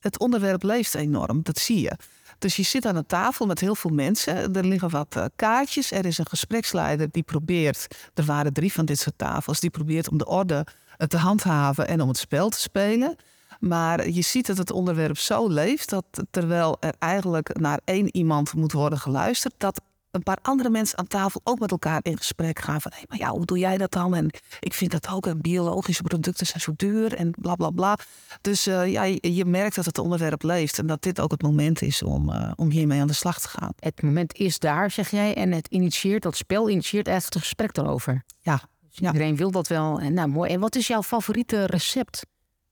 Het 0.00 0.18
onderwerp 0.18 0.62
leeft 0.62 0.94
enorm, 0.94 1.42
dat 1.42 1.58
zie 1.58 1.80
je. 1.80 1.92
Dus 2.38 2.56
je 2.56 2.62
zit 2.62 2.86
aan 2.86 2.96
een 2.96 3.06
tafel 3.06 3.46
met 3.46 3.60
heel 3.60 3.74
veel 3.74 3.90
mensen. 3.90 4.54
Er 4.54 4.64
liggen 4.64 4.90
wat 4.90 5.16
uh, 5.16 5.24
kaartjes. 5.36 5.92
Er 5.92 6.06
is 6.06 6.18
een 6.18 6.26
gespreksleider 6.26 7.08
die 7.10 7.22
probeert, 7.22 7.86
er 8.14 8.24
waren 8.24 8.52
drie 8.52 8.72
van 8.72 8.84
dit 8.84 8.98
soort 8.98 9.18
tafels, 9.18 9.60
die 9.60 9.70
probeert 9.70 10.08
om 10.08 10.18
de 10.18 10.26
orde 10.26 10.66
uh, 10.98 11.06
te 11.06 11.16
handhaven 11.16 11.88
en 11.88 12.00
om 12.00 12.08
het 12.08 12.16
spel 12.16 12.48
te 12.48 12.60
spelen. 12.60 13.16
Maar 13.60 14.08
je 14.08 14.22
ziet 14.22 14.46
dat 14.46 14.58
het 14.58 14.70
onderwerp 14.70 15.18
zo 15.18 15.48
leeft 15.48 15.88
dat 15.88 16.04
terwijl 16.30 16.76
er 16.80 16.94
eigenlijk 16.98 17.58
naar 17.58 17.80
één 17.84 18.16
iemand 18.16 18.54
moet 18.54 18.72
worden 18.72 18.98
geluisterd, 18.98 19.54
dat 19.58 19.80
een 20.10 20.22
paar 20.22 20.38
andere 20.42 20.70
mensen 20.70 20.98
aan 20.98 21.06
tafel 21.06 21.40
ook 21.44 21.58
met 21.58 21.70
elkaar 21.70 22.00
in 22.02 22.16
gesprek 22.16 22.58
gaan. 22.58 22.80
Van 22.80 22.92
hé, 22.94 23.02
maar 23.08 23.18
ja, 23.18 23.30
hoe 23.30 23.44
doe 23.44 23.58
jij 23.58 23.78
dat 23.78 23.90
dan? 23.92 24.14
En 24.14 24.30
ik 24.60 24.74
vind 24.74 24.90
dat 24.90 25.08
ook. 25.08 25.26
En 25.26 25.40
biologische 25.40 26.02
producten 26.02 26.46
zijn 26.46 26.60
zo 26.60 26.72
duur 26.76 27.14
en 27.14 27.30
bla 27.30 27.54
bla 27.54 27.70
bla. 27.70 27.98
Dus 28.40 28.66
uh, 28.66 28.92
ja, 28.92 29.02
je, 29.20 29.44
merkt 29.44 29.74
dat 29.74 29.84
het 29.84 29.98
onderwerp 29.98 30.42
leeft 30.42 30.78
en 30.78 30.86
dat 30.86 31.02
dit 31.02 31.20
ook 31.20 31.30
het 31.30 31.42
moment 31.42 31.82
is 31.82 32.02
om, 32.02 32.30
uh, 32.30 32.52
om 32.56 32.70
hiermee 32.70 33.00
aan 33.00 33.06
de 33.06 33.12
slag 33.12 33.40
te 33.40 33.48
gaan. 33.48 33.72
Het 33.78 34.02
moment 34.02 34.34
is 34.34 34.58
daar, 34.58 34.90
zeg 34.90 35.10
jij, 35.10 35.34
en 35.34 35.52
het 35.52 35.68
initieert, 35.68 36.22
dat 36.22 36.36
spel 36.36 36.68
initieert 36.68 37.08
echt 37.08 37.24
het 37.24 37.36
gesprek 37.36 37.76
erover. 37.76 38.24
Ja. 38.40 38.60
Dus 38.88 38.98
iedereen 38.98 39.36
wil 39.36 39.50
dat 39.50 39.68
wel. 39.68 40.00
En 40.00 40.14
nou, 40.14 40.28
mooi. 40.28 40.50
En 40.50 40.60
wat 40.60 40.76
is 40.76 40.86
jouw 40.86 41.02
favoriete 41.02 41.66
recept? 41.66 42.26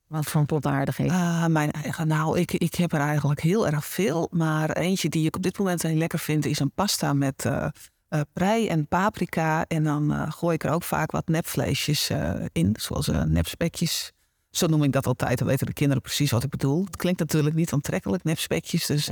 Wat 0.08 0.26
van 0.26 0.46
plantaardigheid? 0.46 1.10
Uh, 1.10 1.46
mijn 1.46 1.70
eigen, 1.70 2.06
nou, 2.06 2.38
ik, 2.38 2.52
ik 2.52 2.74
heb 2.74 2.92
er 2.92 3.00
eigenlijk 3.00 3.40
heel 3.40 3.66
erg 3.66 3.86
veel. 3.86 4.28
Maar 4.30 4.70
eentje 4.70 5.08
die 5.08 5.26
ik 5.26 5.36
op 5.36 5.42
dit 5.42 5.58
moment 5.58 5.82
heel 5.82 5.94
lekker 5.94 6.18
vind, 6.18 6.46
is 6.46 6.58
een 6.58 6.70
pasta 6.70 7.12
met 7.12 7.44
uh, 7.44 7.66
prei 8.32 8.68
en 8.68 8.86
paprika. 8.86 9.64
En 9.66 9.84
dan 9.84 10.32
gooi 10.32 10.54
ik 10.54 10.64
er 10.64 10.70
ook 10.70 10.82
vaak 10.82 11.10
wat 11.10 11.28
nepvleesjes 11.28 12.10
in, 12.52 12.74
zoals 12.78 13.06
nepspekjes. 13.26 14.12
Zo 14.50 14.66
noem 14.66 14.82
ik 14.82 14.92
dat 14.92 15.06
altijd. 15.06 15.38
Dan 15.38 15.46
weten 15.46 15.66
de 15.66 15.72
kinderen 15.72 16.02
precies 16.02 16.30
wat 16.30 16.44
ik 16.44 16.50
bedoel. 16.50 16.84
Het 16.84 16.96
klinkt 16.96 17.18
natuurlijk 17.18 17.54
niet 17.54 17.72
aantrekkelijk, 17.72 18.24
nepspekjes. 18.24 18.86
Dus 18.86 19.08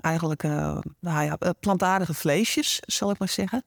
eigenlijk 0.00 0.42
nou 1.00 1.24
ja, 1.24 1.38
plantaardige 1.60 2.14
vleesjes, 2.14 2.80
zal 2.86 3.10
ik 3.10 3.18
maar 3.18 3.28
zeggen. 3.28 3.64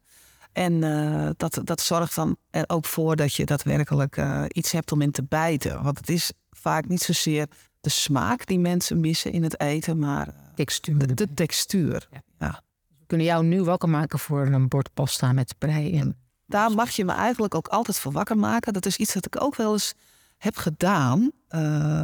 En 0.54 0.74
uh, 0.74 1.30
dat, 1.38 1.62
dat 1.64 1.82
zorgt 1.82 2.16
dan 2.16 2.38
er 2.50 2.64
ook 2.68 2.86
voor 2.86 3.16
dat 3.16 3.34
je 3.34 3.46
daadwerkelijk 3.46 4.18
uh, 4.18 4.44
iets 4.48 4.72
hebt 4.72 4.92
om 4.92 5.02
in 5.02 5.12
te 5.12 5.24
bijten. 5.24 5.84
Want 5.84 5.98
het 5.98 6.10
is 6.10 6.32
vaak 6.52 6.88
niet 6.88 7.02
zozeer 7.02 7.48
de 7.82 7.90
smaak 7.90 8.46
die 8.46 8.60
mensen 8.60 9.00
missen 9.00 9.32
in 9.32 9.44
het 9.44 9.60
eten, 9.60 10.00
maar 10.00 10.28
uh, 10.28 10.34
textuur. 10.56 11.16
De, 11.16 11.34
textuur. 11.34 12.08
Ja. 12.12 12.22
ja. 12.40 12.62
We 13.00 13.06
kunnen 13.08 13.28
jou 13.28 13.46
nu 13.46 13.64
wakker 13.64 13.90
maken 13.90 14.20
voor 14.20 14.46
een 14.46 14.68
bord 14.68 14.94
pasta 14.94 15.32
met 15.32 15.56
prei. 15.58 16.00
En... 16.00 16.16
Daar 16.46 16.72
mag 16.72 16.90
je 16.90 17.06
me 17.06 17.12
eigenlijk 17.12 17.56
ook 17.56 17.68
altijd 17.68 18.00
voor 18.00 18.12
wakker 18.12 18.38
maken. 18.38 18.74
Dat 18.74 18.86
is 18.86 18.98
iets 18.98 19.14
dat 19.14 19.26
ik 19.26 19.42
ook 19.42 19.56
wel 19.56 19.72
eens 19.72 19.94
heb 20.38 20.56
gedaan. 20.56 21.32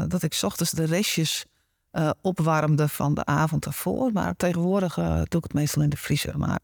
dat 0.08 0.24
ik 0.24 0.40
ochtends 0.42 0.72
de 0.72 0.84
restjes 0.84 1.46
opwarmde 2.22 2.88
van 2.88 3.14
de 3.14 3.26
avond 3.26 3.66
ervoor. 3.66 4.12
Maar 4.12 4.36
tegenwoordig 4.36 4.94
doe 4.94 5.38
ik 5.38 5.44
het 5.44 5.54
meestal 5.54 5.82
in 5.82 5.90
de 5.90 5.98
vriezer. 5.98 6.38
Maar 6.38 6.60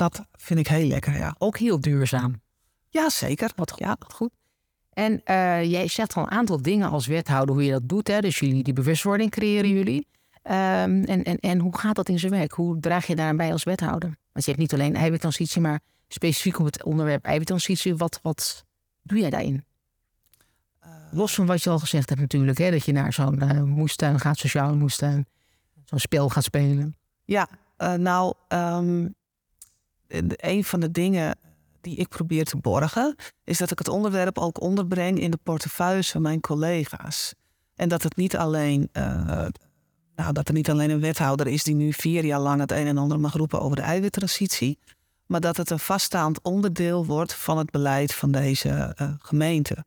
dat 0.00 0.26
vind 0.32 0.60
ik 0.60 0.68
heel 0.68 0.86
lekker, 0.86 1.16
ja. 1.16 1.34
Ook 1.38 1.58
heel 1.58 1.80
duurzaam. 1.80 2.42
Ja, 2.88 3.10
zeker. 3.10 3.50
Wat, 3.54 3.72
ja, 3.76 3.96
goed. 4.14 4.30
En 4.90 5.12
uh, 5.12 5.64
jij 5.64 5.88
zegt 5.88 6.14
al 6.14 6.22
een 6.22 6.30
aantal 6.30 6.62
dingen 6.62 6.90
als 6.90 7.06
wethouder 7.06 7.54
hoe 7.54 7.64
je 7.64 7.70
dat 7.70 7.88
doet. 7.88 8.08
Hè? 8.08 8.20
Dus 8.20 8.38
jullie, 8.38 8.62
die 8.62 8.72
bewustwording 8.72 9.30
creëren 9.30 9.70
jullie. 9.70 10.06
Um, 10.42 11.04
en, 11.04 11.22
en, 11.22 11.38
en 11.38 11.58
hoe 11.58 11.78
gaat 11.78 11.94
dat 11.94 12.08
in 12.08 12.18
zijn 12.18 12.32
werk? 12.32 12.52
Hoe 12.52 12.80
draag 12.80 13.06
je 13.06 13.16
daarbij 13.16 13.52
als 13.52 13.64
wethouder? 13.64 14.16
Want 14.32 14.44
je 14.44 14.50
hebt 14.50 14.58
niet 14.58 14.72
alleen 14.72 14.96
eiwittransitie, 14.96 15.60
maar 15.60 15.80
specifiek 16.08 16.58
op 16.58 16.64
het 16.64 16.84
onderwerp 16.84 17.24
eiwittransitie. 17.24 17.96
Wat, 17.96 18.18
wat 18.22 18.64
doe 19.02 19.18
jij 19.18 19.30
daarin? 19.30 19.64
Uh, 20.84 20.90
Los 21.10 21.34
van 21.34 21.46
wat 21.46 21.62
je 21.62 21.70
al 21.70 21.78
gezegd 21.78 22.08
hebt 22.08 22.20
natuurlijk. 22.20 22.58
Hè? 22.58 22.70
Dat 22.70 22.84
je 22.84 22.92
naar 22.92 23.12
zo'n 23.12 23.42
uh, 23.42 23.62
moestuin 23.62 24.20
gaat, 24.20 24.38
sociaal 24.38 24.76
moestuin. 24.76 25.26
Zo'n 25.84 25.98
spel 25.98 26.28
gaat 26.28 26.44
spelen. 26.44 26.96
Ja, 27.24 27.48
nou... 27.96 28.34
Um 28.48 29.18
een 30.36 30.64
van 30.64 30.80
de 30.80 30.90
dingen 30.90 31.38
die 31.80 31.96
ik 31.96 32.08
probeer 32.08 32.44
te 32.44 32.56
borgen, 32.56 33.14
is 33.44 33.58
dat 33.58 33.70
ik 33.70 33.78
het 33.78 33.88
onderwerp 33.88 34.38
ook 34.38 34.60
onderbreng 34.60 35.20
in 35.20 35.30
de 35.30 35.38
portefeuilles 35.42 36.10
van 36.10 36.22
mijn 36.22 36.40
collega's. 36.40 37.34
En 37.74 37.88
dat 37.88 38.02
het 38.02 38.16
niet 38.16 38.36
alleen, 38.36 38.88
uh, 38.92 39.46
nou, 40.16 40.32
dat 40.32 40.48
er 40.48 40.54
niet 40.54 40.70
alleen 40.70 40.90
een 40.90 41.00
wethouder 41.00 41.46
is 41.46 41.62
die 41.62 41.74
nu 41.74 41.92
vier 41.92 42.24
jaar 42.24 42.40
lang 42.40 42.60
het 42.60 42.72
een 42.72 42.86
en 42.86 42.98
ander 42.98 43.20
mag 43.20 43.32
roepen 43.32 43.60
over 43.60 43.76
de 43.76 43.82
eiwittransitie, 43.82 44.78
maar 45.26 45.40
dat 45.40 45.56
het 45.56 45.70
een 45.70 45.78
vaststaand 45.78 46.42
onderdeel 46.42 47.06
wordt 47.06 47.34
van 47.34 47.58
het 47.58 47.70
beleid 47.70 48.14
van 48.14 48.30
deze 48.30 48.96
uh, 49.00 49.10
gemeente. 49.18 49.84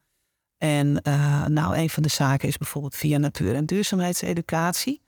En 0.57 0.99
uh, 1.07 1.45
nou, 1.45 1.77
een 1.77 1.89
van 1.89 2.03
de 2.03 2.09
zaken 2.09 2.47
is 2.47 2.57
bijvoorbeeld 2.57 2.95
via 2.95 3.17
natuur- 3.17 3.55
en 3.55 3.65
duurzaamheidseducatie. 3.65 5.01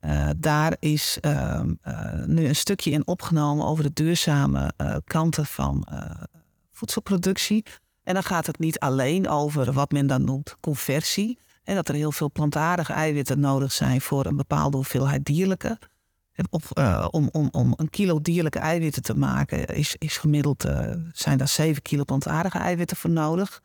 Uh, 0.00 0.28
daar 0.36 0.76
is 0.78 1.18
uh, 1.20 1.60
uh, 1.88 2.24
nu 2.26 2.46
een 2.46 2.56
stukje 2.56 2.90
in 2.90 3.06
opgenomen 3.06 3.66
over 3.66 3.84
de 3.84 3.92
duurzame 3.92 4.72
kanten 5.04 5.46
van 5.46 5.86
voedselproductie. 6.72 7.64
En 8.02 8.14
dan 8.14 8.22
gaat 8.22 8.46
het 8.46 8.58
niet 8.58 8.78
alleen 8.78 9.28
over 9.28 9.72
wat 9.72 9.90
men 9.90 10.06
dan 10.06 10.24
noemt 10.24 10.56
conversie. 10.60 11.38
En 11.64 11.74
dat 11.74 11.88
er 11.88 11.94
heel 11.94 12.12
veel 12.12 12.30
plantaardige 12.30 12.92
eiwitten 12.92 13.40
nodig 13.40 13.72
zijn 13.72 14.00
voor 14.00 14.26
een 14.26 14.36
bepaalde 14.36 14.76
hoeveelheid 14.76 15.24
dierlijke. 15.24 15.78
Op, 16.50 16.62
om, 17.10 17.28
om, 17.32 17.48
om 17.50 17.72
een 17.76 17.90
kilo 17.90 18.20
dierlijke 18.20 18.58
eiwitten 18.58 19.02
te 19.02 19.16
maken 19.16 19.66
is, 19.66 19.96
is 19.98 20.16
gemiddeld 20.16 20.66
zijn 21.12 21.38
daar 21.38 21.48
7 21.48 21.82
kilo 21.82 22.04
plantaardige 22.04 22.58
eiwitten 22.58 22.96
voor 22.96 23.10
nodig. 23.10 23.62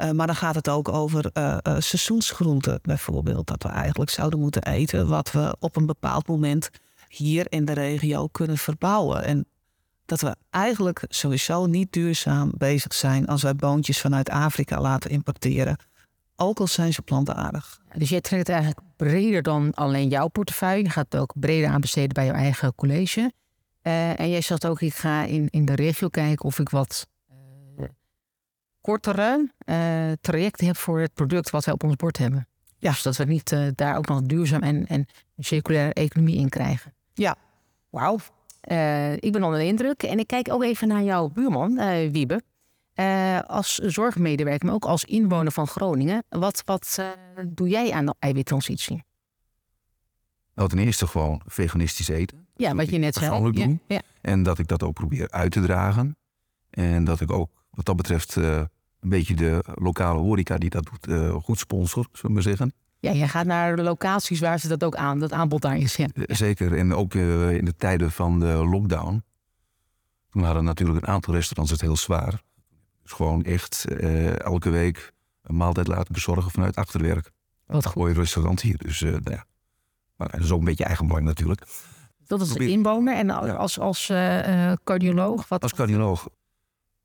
Uh, 0.00 0.10
maar 0.10 0.26
dan 0.26 0.36
gaat 0.36 0.54
het 0.54 0.68
ook 0.68 0.88
over 0.88 1.30
uh, 1.34 1.56
seizoensgroenten 1.78 2.78
bijvoorbeeld. 2.82 3.46
Dat 3.46 3.62
we 3.62 3.68
eigenlijk 3.68 4.10
zouden 4.10 4.38
moeten 4.40 4.62
eten 4.62 5.08
wat 5.08 5.32
we 5.32 5.56
op 5.58 5.76
een 5.76 5.86
bepaald 5.86 6.26
moment 6.26 6.70
hier 7.08 7.46
in 7.48 7.64
de 7.64 7.72
regio 7.72 8.26
kunnen 8.26 8.58
verbouwen. 8.58 9.24
En 9.24 9.46
dat 10.06 10.20
we 10.20 10.36
eigenlijk 10.50 11.04
sowieso 11.08 11.66
niet 11.66 11.92
duurzaam 11.92 12.52
bezig 12.56 12.94
zijn 12.94 13.26
als 13.26 13.42
wij 13.42 13.54
boontjes 13.54 14.00
vanuit 14.00 14.30
Afrika 14.30 14.80
laten 14.80 15.10
importeren. 15.10 15.76
Ook 16.36 16.58
al 16.58 16.66
zijn 16.66 16.92
ze 16.92 17.02
plantaardig. 17.02 17.80
Dus 17.96 18.08
jij 18.08 18.20
trekt 18.20 18.46
het 18.46 18.56
eigenlijk 18.56 18.86
breder 18.96 19.42
dan 19.42 19.74
alleen 19.74 20.08
jouw 20.08 20.28
portefeuille. 20.28 20.84
Je 20.84 20.90
gaat 20.90 21.06
het 21.08 21.20
ook 21.20 21.32
breder 21.34 21.70
aanbesteden 21.70 22.14
bij 22.14 22.24
je 22.24 22.32
eigen 22.32 22.74
college. 22.74 23.32
en 23.82 24.30
jij 24.30 24.40
zegt 24.40 24.66
ook, 24.66 24.80
ik 24.80 24.94
ga 24.94 25.24
in, 25.24 25.48
in 25.50 25.64
de 25.64 25.74
regio 25.74 26.08
kijken 26.08 26.44
of 26.44 26.58
ik 26.58 26.68
wat 26.68 27.06
kortere 28.84 29.50
uh, 29.64 30.12
trajecten 30.20 30.66
hebt 30.66 30.78
voor 30.78 31.00
het 31.00 31.14
product 31.14 31.50
wat 31.50 31.64
wij 31.64 31.74
op 31.74 31.84
ons 31.84 31.96
bord 31.96 32.18
hebben. 32.18 32.48
Ja. 32.78 32.90
Dus 32.90 33.02
dat 33.02 33.16
we 33.16 33.24
niet 33.24 33.52
uh, 33.52 33.68
daar 33.74 33.96
ook 33.96 34.08
nog 34.08 34.22
duurzaam 34.22 34.62
en, 34.62 34.86
en 34.86 35.06
circulaire 35.38 35.92
economie 35.92 36.36
in 36.36 36.48
krijgen. 36.48 36.94
Ja. 37.14 37.36
Wauw. 37.90 38.18
Uh, 38.70 39.12
ik 39.12 39.32
ben 39.32 39.42
onder 39.42 39.58
de 39.58 39.66
indruk. 39.66 40.02
En 40.02 40.18
ik 40.18 40.26
kijk 40.26 40.52
ook 40.52 40.62
even 40.62 40.88
naar 40.88 41.02
jouw 41.02 41.28
buurman, 41.28 41.74
Wiebe. 42.10 42.42
als 43.46 43.74
zorgmedewerker, 43.74 44.66
maar 44.66 44.74
ook 44.74 44.84
als 44.84 45.04
inwoner 45.04 45.52
van 45.52 45.66
Groningen. 45.66 46.24
Wat, 46.28 46.62
wat 46.64 47.02
doe 47.48 47.68
jij 47.68 47.92
aan 47.92 48.06
de 48.06 48.14
eiwittransitie? 48.18 49.04
Nou, 50.54 50.68
ten 50.68 50.78
eerste 50.78 51.06
gewoon 51.06 51.40
veganistisch 51.46 52.08
eten. 52.08 52.46
Ja, 52.56 52.74
wat 52.74 52.90
je 52.90 52.98
net 52.98 53.14
zei. 53.14 53.50
Ja, 53.52 53.76
ja. 53.86 54.02
En 54.20 54.42
dat 54.42 54.58
ik 54.58 54.66
dat 54.66 54.82
ook 54.82 54.94
probeer 54.94 55.30
uit 55.30 55.50
te 55.52 55.60
dragen. 55.60 56.16
En 56.70 57.04
dat 57.04 57.20
ik 57.20 57.32
ook 57.32 57.50
wat 57.70 57.84
dat 57.84 57.96
betreft 57.96 58.36
een 59.04 59.10
beetje 59.10 59.34
de 59.34 59.64
lokale 59.74 60.18
horeca 60.18 60.58
die 60.58 60.70
dat 60.70 60.84
doet, 60.84 61.08
uh, 61.08 61.34
goed 61.34 61.58
sponsor, 61.58 62.06
zullen 62.12 62.26
we 62.26 62.32
maar 62.32 62.42
zeggen. 62.42 62.72
Ja, 62.98 63.10
je 63.10 63.28
gaat 63.28 63.46
naar 63.46 63.76
de 63.76 63.82
locaties 63.82 64.40
waar 64.40 64.58
ze 64.58 64.68
dat 64.68 64.84
ook 64.84 64.94
aan, 64.96 65.18
dat 65.18 65.32
aanbod 65.32 65.62
daar 65.62 65.76
is. 65.76 65.96
Ja. 65.96 66.06
Eh, 66.14 66.36
zeker, 66.36 66.76
en 66.76 66.94
ook 66.94 67.14
uh, 67.14 67.50
in 67.50 67.64
de 67.64 67.76
tijden 67.76 68.10
van 68.10 68.40
de 68.40 68.46
lockdown. 68.46 69.24
Toen 70.30 70.42
hadden 70.42 70.64
natuurlijk 70.64 71.06
een 71.06 71.12
aantal 71.12 71.34
restaurants 71.34 71.72
het 71.72 71.80
heel 71.80 71.96
zwaar. 71.96 72.42
Dus 73.02 73.12
gewoon 73.12 73.42
echt 73.42 73.84
uh, 73.88 74.40
elke 74.40 74.70
week 74.70 75.12
een 75.42 75.56
maaltijd 75.56 75.86
laten 75.86 76.12
bezorgen 76.12 76.50
vanuit 76.50 76.76
achterwerk. 76.76 77.30
Wat 77.66 77.86
goed. 77.86 77.94
Mooi 77.94 78.14
restaurant 78.14 78.60
hier, 78.60 78.76
dus 78.76 79.00
nou 79.00 79.30
ja. 79.30 79.44
Maar 80.16 80.30
dat 80.30 80.40
is 80.40 80.50
ook 80.50 80.58
een 80.58 80.64
beetje 80.64 80.84
eigenbelang 80.84 81.24
natuurlijk. 81.24 81.62
Dat 82.26 82.40
is 82.40 82.52
de 82.52 82.68
inwoner 82.68 83.16
en 83.16 83.30
als, 83.30 83.78
als 83.78 84.12
cardioloog? 84.84 85.48
Wat... 85.48 85.62
Als 85.62 85.74
cardioloog 85.74 86.28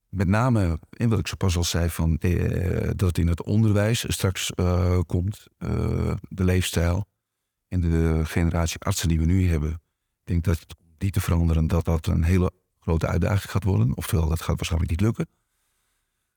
met 0.09 0.27
name 0.27 0.79
in 0.89 1.09
wat 1.09 1.19
ik 1.19 1.27
zo 1.27 1.35
pas 1.35 1.57
al 1.57 1.63
zei, 1.63 1.89
van, 1.89 2.17
eh, 2.17 2.89
dat 2.95 3.07
het 3.07 3.17
in 3.17 3.27
het 3.27 3.43
onderwijs 3.43 4.05
straks 4.07 4.51
uh, 4.55 4.99
komt, 5.05 5.47
uh, 5.59 6.13
de 6.29 6.43
leefstijl 6.43 7.05
en 7.67 7.81
de 7.81 8.21
generatie 8.23 8.79
artsen 8.79 9.07
die 9.07 9.19
we 9.19 9.25
nu 9.25 9.49
hebben. 9.49 9.71
Ik 9.71 9.79
denk 10.23 10.43
dat 10.43 10.65
die 10.97 11.11
te 11.11 11.21
veranderen, 11.21 11.67
dat 11.67 11.85
dat 11.85 12.07
een 12.07 12.23
hele 12.23 12.51
grote 12.79 13.07
uitdaging 13.07 13.51
gaat 13.51 13.63
worden. 13.63 13.97
Oftewel, 13.97 14.27
dat 14.29 14.41
gaat 14.41 14.55
waarschijnlijk 14.55 14.91
niet 14.91 15.01
lukken. 15.01 15.27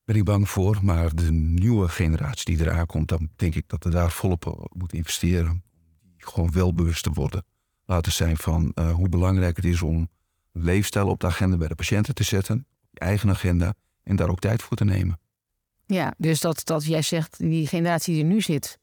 Ben 0.05 0.17
ik 0.17 0.25
bang 0.25 0.49
voor. 0.49 0.79
Maar 0.83 1.15
de 1.15 1.33
nieuwe 1.33 1.89
generatie 1.89 2.57
die 2.57 2.67
eraan 2.67 2.87
komt, 2.87 3.09
dan 3.09 3.29
denk 3.37 3.55
ik 3.55 3.69
dat 3.69 3.85
we 3.85 3.91
daar 3.91 4.11
volop 4.11 4.71
moeten 4.77 4.99
investeren. 4.99 5.63
Gewoon 6.17 6.53
wel 6.53 6.75
bewust 6.75 7.03
te 7.03 7.11
worden. 7.11 7.45
Laten 7.85 8.13
zijn 8.13 8.37
van 8.37 8.75
hoe 8.95 9.09
belangrijk 9.09 9.57
het 9.57 9.65
is 9.65 9.83
om 9.83 10.09
leefstijl 10.53 11.09
op 11.09 11.21
de 11.21 11.27
agenda 11.27 11.57
bij 11.57 11.69
de 11.69 11.75
patiënten 11.75 12.15
te 12.15 12.23
zetten 12.23 12.67
eigen 13.03 13.31
agenda 13.31 13.75
en 14.03 14.17
daar 14.17 14.29
ook 14.29 14.39
tijd 14.39 14.63
voor 14.63 14.77
te 14.77 14.85
nemen. 14.85 15.21
Ja, 15.87 16.15
dus 16.19 16.41
dat, 16.41 16.61
dat 16.65 16.85
jij 16.85 17.03
zegt, 17.03 17.39
die 17.39 17.67
generatie 17.67 18.15
die 18.15 18.23
er 18.23 18.29
nu 18.29 18.41
zit, 18.41 18.79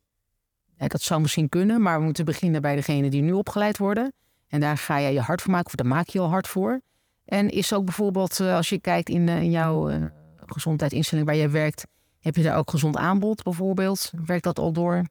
dat 0.77 1.01
zou 1.01 1.21
misschien 1.21 1.49
kunnen, 1.49 1.81
maar 1.81 1.97
we 1.97 2.03
moeten 2.03 2.25
beginnen 2.25 2.61
bij 2.61 2.75
degene 2.75 3.09
die 3.09 3.21
nu 3.21 3.31
opgeleid 3.31 3.77
worden. 3.77 4.13
En 4.47 4.59
daar 4.59 4.77
ga 4.77 5.01
jij 5.01 5.13
je 5.13 5.21
hard 5.21 5.41
voor 5.41 5.51
maken, 5.51 5.67
of 5.67 5.75
daar 5.75 5.87
maak 5.87 6.07
je 6.07 6.19
al 6.19 6.29
hard 6.29 6.47
voor. 6.47 6.81
En 7.25 7.49
is 7.49 7.73
ook 7.73 7.85
bijvoorbeeld, 7.85 8.39
eh, 8.39 8.55
als 8.55 8.69
je 8.69 8.79
kijkt 8.79 9.09
in, 9.09 9.29
in 9.29 9.51
jouw 9.51 9.89
uh, 9.89 10.05
gezondheidsinstelling 10.45 11.27
waar 11.27 11.35
jij 11.35 11.51
werkt, 11.51 11.85
heb 12.19 12.35
je 12.35 12.43
daar 12.43 12.57
ook 12.57 12.69
gezond 12.69 12.97
aanbod 12.97 13.43
bijvoorbeeld? 13.43 14.11
Werkt 14.25 14.43
dat 14.43 14.59
al 14.59 14.71
door? 14.71 15.03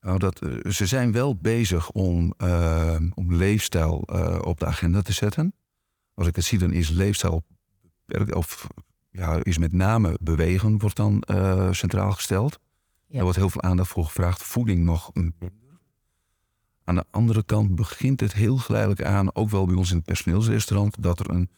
Nou, 0.00 0.18
dat, 0.18 0.40
eh, 0.40 0.70
ze 0.70 0.86
zijn 0.86 1.12
wel 1.12 1.36
bezig 1.36 1.90
om, 1.90 2.34
eh, 2.36 2.96
om 3.14 3.34
leefstijl 3.34 4.02
eh, 4.02 4.38
op 4.42 4.58
de 4.58 4.66
agenda 4.66 5.02
te 5.02 5.12
zetten. 5.12 5.54
Als 6.14 6.26
ik 6.26 6.36
het 6.36 6.44
zie, 6.44 6.58
dan 6.58 6.72
is 6.72 6.88
leefstijl 6.88 7.44
of 8.34 8.66
ja, 9.10 9.38
is 9.42 9.58
met 9.58 9.72
name 9.72 10.18
bewegen 10.22 10.78
wordt 10.78 10.96
dan 10.96 11.20
eh, 11.20 11.72
centraal 11.72 12.12
gesteld. 12.12 12.58
Ja. 13.06 13.16
Er 13.16 13.22
wordt 13.22 13.38
heel 13.38 13.50
veel 13.50 13.62
aandacht 13.62 13.88
voor 13.90 14.04
gevraagd. 14.04 14.42
Voeding 14.42 14.84
nog 14.84 15.10
minder. 15.14 15.50
Aan 16.84 16.94
de 16.94 17.04
andere 17.10 17.44
kant 17.44 17.74
begint 17.74 18.20
het 18.20 18.32
heel 18.32 18.56
geleidelijk 18.56 19.02
aan, 19.02 19.34
ook 19.34 19.50
wel 19.50 19.66
bij 19.66 19.74
ons 19.74 19.90
in 19.90 19.96
het 19.96 20.04
personeelsrestaurant, 20.04 21.02
dat 21.02 21.20
er 21.20 21.30
een 21.30 21.50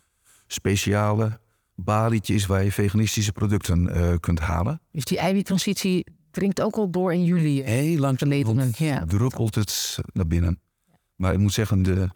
speciale 0.47 1.41
balietje 1.75 2.35
is 2.35 2.47
waar 2.47 2.65
je 2.65 2.73
veganistische 2.73 3.33
producten 3.33 3.89
eh, 3.95 4.15
kunt 4.21 4.39
halen. 4.41 4.81
Dus 4.93 5.05
die 5.05 5.19
eiwittransitie 5.19 6.07
dringt 6.31 6.61
ook 6.61 6.75
al 6.75 6.91
door 6.91 7.13
in 7.13 7.25
jullie. 7.25 7.63
eh, 7.63 7.69
Heel 7.69 7.99
langzaam 7.99 8.33
ja. 8.77 9.05
druppelt 9.05 9.55
het 9.55 9.99
naar 10.13 10.27
binnen. 10.27 10.61
Maar 11.17 11.33
ik 11.33 11.39
moet 11.39 11.53
zeggen, 11.53 11.83
de 11.83 12.09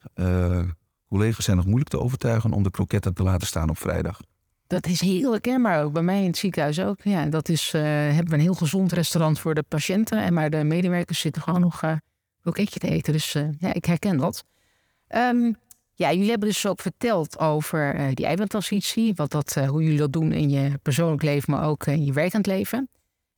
collega's 1.13 1.45
zijn 1.45 1.57
nog 1.57 1.67
moeilijk 1.67 1.91
te 1.91 2.01
overtuigen 2.01 2.53
om 2.53 2.63
de 2.63 2.71
kroketten 2.71 3.15
te 3.15 3.23
laten 3.23 3.47
staan 3.47 3.71
op 3.71 3.79
vrijdag. 3.79 4.21
Dat 4.67 4.87
is 4.87 5.01
heel 5.01 5.31
herkenbaar 5.31 5.85
ook. 5.85 5.93
Bij 5.93 6.03
mij 6.03 6.21
in 6.21 6.27
het 6.27 6.37
ziekenhuis 6.37 6.81
ook. 6.81 7.01
Ja, 7.03 7.27
dat 7.27 7.49
is, 7.49 7.73
eh, 7.75 7.83
hebben 7.83 8.29
we 8.29 8.35
een 8.35 8.41
heel 8.41 8.55
gezond 8.55 8.93
restaurant 8.93 9.39
voor 9.39 9.55
de 9.55 9.63
patiënten. 9.63 10.23
En 10.23 10.35
maar 10.35 10.51
de 10.51 10.65
medewerkers 10.65 11.21
zitten 11.21 11.43
gewoon 11.43 11.61
nog 11.61 11.83
eh 11.83 11.93
kroketje 12.41 12.81
te 12.81 12.89
eten. 12.89 13.13
Dus 13.13 13.35
eh, 13.35 13.49
ja, 13.59 13.73
ik 13.73 13.85
herken 13.85 14.17
dat. 14.17 14.45
Ehm, 15.07 15.53
ja, 15.95 16.13
jullie 16.13 16.31
hebben 16.31 16.49
dus 16.49 16.67
ook 16.67 16.81
verteld 16.81 17.39
over 17.39 17.95
eh, 17.95 18.07
die 18.15 18.27
eiwittransitie. 18.27 19.15
Wat 19.15 19.31
dat, 19.31 19.55
hoe 19.55 19.83
jullie 19.83 19.99
dat 19.99 20.13
doen 20.13 20.33
in 20.33 20.51
je 20.51 20.79
persoonlijk 20.83 21.23
leven, 21.23 21.53
maar 21.55 21.69
ook 21.69 21.87
in 21.87 22.05
je 22.05 22.13
werkend 22.13 22.47
leven. 22.47 22.89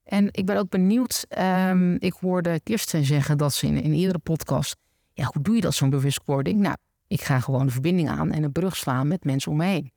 En 0.04 0.28
ik 0.30 0.46
ben 0.46 0.56
ook 0.56 0.68
benieuwd. 0.68 1.24
ehm, 1.28 1.94
ik 1.98 2.14
hoorde 2.20 2.60
Kirsten 2.60 3.04
zeggen 3.04 3.38
dat 3.38 3.54
ze 3.54 3.66
in, 3.66 3.82
in 3.82 3.92
iedere 3.92 4.18
podcast... 4.18 4.76
Ja, 5.12 5.30
hoe 5.32 5.42
doe 5.42 5.54
je 5.54 5.60
dat, 5.60 5.74
zo'n 5.74 5.90
bewustwording? 5.90 6.60
Nou, 6.60 6.76
ik 7.14 7.22
ga 7.22 7.40
gewoon 7.40 7.66
de 7.66 7.72
verbinding 7.72 8.08
aan 8.08 8.32
en 8.32 8.42
een 8.42 8.52
brug 8.52 8.76
slaan 8.76 9.08
met 9.08 9.24
mensen 9.24 9.50
om 9.50 9.56
me 9.56 9.64
heen. 9.64 9.92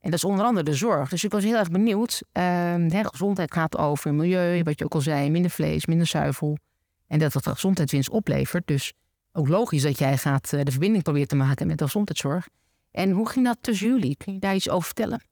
En 0.00 0.10
dat 0.10 0.14
is 0.14 0.24
onder 0.24 0.44
andere 0.44 0.64
de 0.64 0.74
zorg. 0.74 1.08
Dus 1.08 1.24
ik 1.24 1.32
was 1.32 1.44
heel 1.44 1.56
erg 1.56 1.70
benieuwd. 1.70 2.22
Ehm, 2.32 2.90
hè, 2.90 3.04
gezondheid 3.04 3.52
gaat 3.52 3.76
over 3.76 4.14
milieu, 4.14 4.62
wat 4.62 4.78
je 4.78 4.84
ook 4.84 4.94
al 4.94 5.00
zei, 5.00 5.30
minder 5.30 5.50
vlees, 5.50 5.86
minder 5.86 6.06
zuivel. 6.06 6.58
En 7.06 7.18
dat 7.18 7.32
dat 7.32 7.46
gezondheidswinst 7.46 8.10
oplevert. 8.10 8.66
Dus 8.66 8.92
ook 9.32 9.48
logisch 9.48 9.82
dat 9.82 9.98
jij 9.98 10.18
gaat 10.18 10.52
eh, 10.52 10.62
de 10.62 10.70
verbinding 10.70 11.02
proberen 11.02 11.28
te 11.28 11.36
maken 11.36 11.66
met 11.66 11.78
de 11.78 11.84
gezondheidszorg. 11.84 12.48
En 12.90 13.10
hoe 13.10 13.28
ging 13.28 13.44
dat 13.44 13.58
tussen 13.60 13.88
jullie? 13.88 14.16
Kun 14.16 14.32
je 14.32 14.38
daar 14.38 14.54
iets 14.54 14.68
over 14.68 14.86
vertellen? 14.86 15.22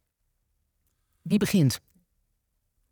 Wie 1.22 1.38
begint? 1.38 1.80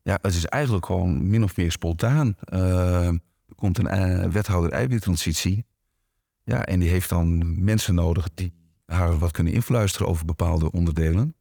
Ja, 0.02 0.18
het 0.22 0.34
is 0.34 0.46
eigenlijk 0.46 0.86
gewoon 0.86 1.28
min 1.28 1.44
of 1.44 1.56
meer 1.56 1.72
spontaan. 1.72 2.36
Eh, 2.38 3.06
er 3.06 3.54
komt 3.54 3.78
een 3.78 3.86
eh, 3.86 4.28
wethouder 4.28 4.72
eiwittransitie. 4.72 5.64
Ja, 6.44 6.64
en 6.64 6.80
die 6.80 6.88
heeft 6.88 7.08
dan 7.08 7.62
mensen 7.64 7.94
nodig 7.94 8.28
die 8.34 8.52
haar 8.86 9.18
wat 9.18 9.30
kunnen 9.30 9.52
influisteren 9.52 10.08
over 10.08 10.24
bepaalde 10.24 10.70
onderdelen. 10.70 11.34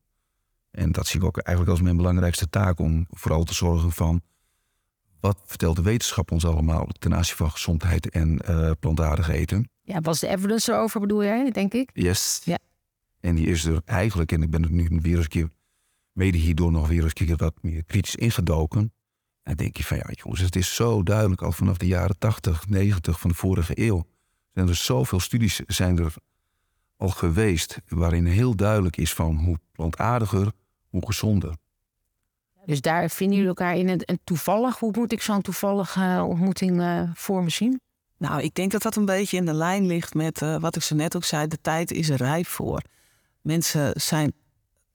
En 0.72 0.92
dat 0.92 1.08
zie 1.08 1.20
ik 1.20 1.26
ook 1.26 1.38
eigenlijk 1.38 1.78
als 1.78 1.86
mijn 1.86 1.98
belangrijkste 1.98 2.50
taak 2.50 2.80
om 2.80 3.06
vooral 3.10 3.44
te 3.44 3.54
zorgen 3.54 3.92
van 3.92 4.22
wat 5.20 5.42
vertelt 5.46 5.76
de 5.76 5.82
wetenschap 5.82 6.32
ons 6.32 6.46
allemaal 6.46 6.88
ten 7.00 7.16
aanzien 7.16 7.36
van 7.36 7.52
gezondheid 7.52 8.10
en 8.10 8.40
eh 8.40 8.72
plantaardig 8.80 9.30
eten. 9.30 9.70
Ja, 9.82 10.02
was 10.02 10.20
de 10.20 10.28
evidence 10.28 10.72
erover, 10.72 11.00
bedoel 11.00 11.24
jij, 11.24 11.52
denk 11.52 11.74
ik? 11.74 11.90
Yes. 11.94 12.42
Ja. 12.46 12.58
En 13.20 13.36
die 13.36 13.48
is 13.48 13.66
er 13.66 13.82
eigenlijk, 13.86 14.32
en 14.32 14.42
ik 14.42 14.50
ben 14.50 14.64
er 14.64 14.72
nu 14.72 15.00
weer 15.02 15.16
eens 15.16 15.24
een 15.24 15.30
keer, 15.30 15.50
mede 16.12 16.38
hierdoor 16.38 16.72
nog 16.72 16.88
weer 16.88 17.04
eens 17.04 17.14
een 17.16 17.26
keer 17.26 17.36
wat 17.36 17.54
meer 17.62 17.84
kritisch 17.84 18.16
ingedoken. 18.16 18.94
En 19.44 19.56
denk 19.56 19.78
je 19.78 19.84
van 19.84 19.98
ja, 19.98 20.10
jongens, 20.12 20.42
het 20.42 20.56
is 20.56 20.76
zo 20.76 21.04
duidelijk 21.04 21.42
al 21.42 21.52
vanaf 21.52 21.78
de 21.78 21.88
jaren 21.88 22.18
80, 22.18 22.68
90 22.68 23.20
van 23.20 23.30
de 23.30 23.36
vorige 23.36 23.74
eeuw. 23.76 24.06
Zijn 24.54 24.68
er 24.68 24.76
zoveel 24.76 25.20
studies 25.20 25.62
zijn 25.68 25.98
er 25.98 26.14
al 26.98 27.10
geweest 27.10 27.78
waarin 27.88 28.26
heel 28.26 28.56
duidelijk 28.56 28.98
is 28.98 29.14
van 29.14 29.38
hoe 29.38 29.58
plantaardiger, 29.72 30.52
hoe 30.90 31.06
gezonder. 31.06 31.56
Dus 32.66 32.82
daar 32.82 33.10
vinden 33.10 33.36
jullie 33.36 33.50
elkaar 33.50 33.76
in. 33.76 34.06
En, 34.06 34.20
toevallig, 34.24 34.80
hoe 34.80 34.92
moet 34.98 35.12
ik 35.12 35.22
zo'n 35.22 35.42
toevallige 35.42 36.02
eh, 36.02 36.28
ontmoeting 36.28 36.82
eh, 36.82 37.04
voor 37.14 37.44
me 37.44 37.50
zien? 37.50 37.82
Nou, 38.22 38.42
ik 38.42 38.54
denk 38.54 38.72
dat 38.72 38.82
dat 38.82 38.96
een 38.96 39.06
beetje 39.06 39.38
in 39.38 39.46
de 39.46 39.54
lijn 39.54 39.86
ligt 39.86 40.14
met 40.14 40.42
eh, 40.42 40.60
wat 40.60 40.76
ik 40.76 40.82
zo 40.82 40.96
net 40.96 41.16
ook 41.16 41.24
zei. 41.24 41.48
De 41.48 41.62
tijd 41.62 41.92
is 41.92 42.10
er 42.10 42.18
rijp 42.18 42.48
voor. 42.48 42.82
Mensen 43.42 44.02
zijn 44.02 44.34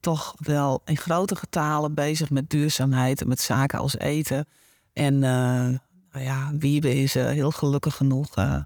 toch 0.00 0.34
wel 0.38 0.82
in 0.84 0.96
grote 0.96 1.36
getalen 1.36 1.94
bezig 1.94 2.30
met 2.30 2.50
duurzaamheid 2.50 3.20
en 3.20 3.28
met 3.28 3.40
zaken 3.40 3.78
als 3.78 3.98
eten. 3.98 4.46
En 4.92 5.14
eh, 5.14 5.78
nou 6.10 6.24
ja, 6.24 6.50
Wiebe 6.58 6.94
is 6.94 7.14
heel 7.14 7.50
gelukkig 7.50 7.96
genoeg 7.96 8.36
eh, 8.36 8.62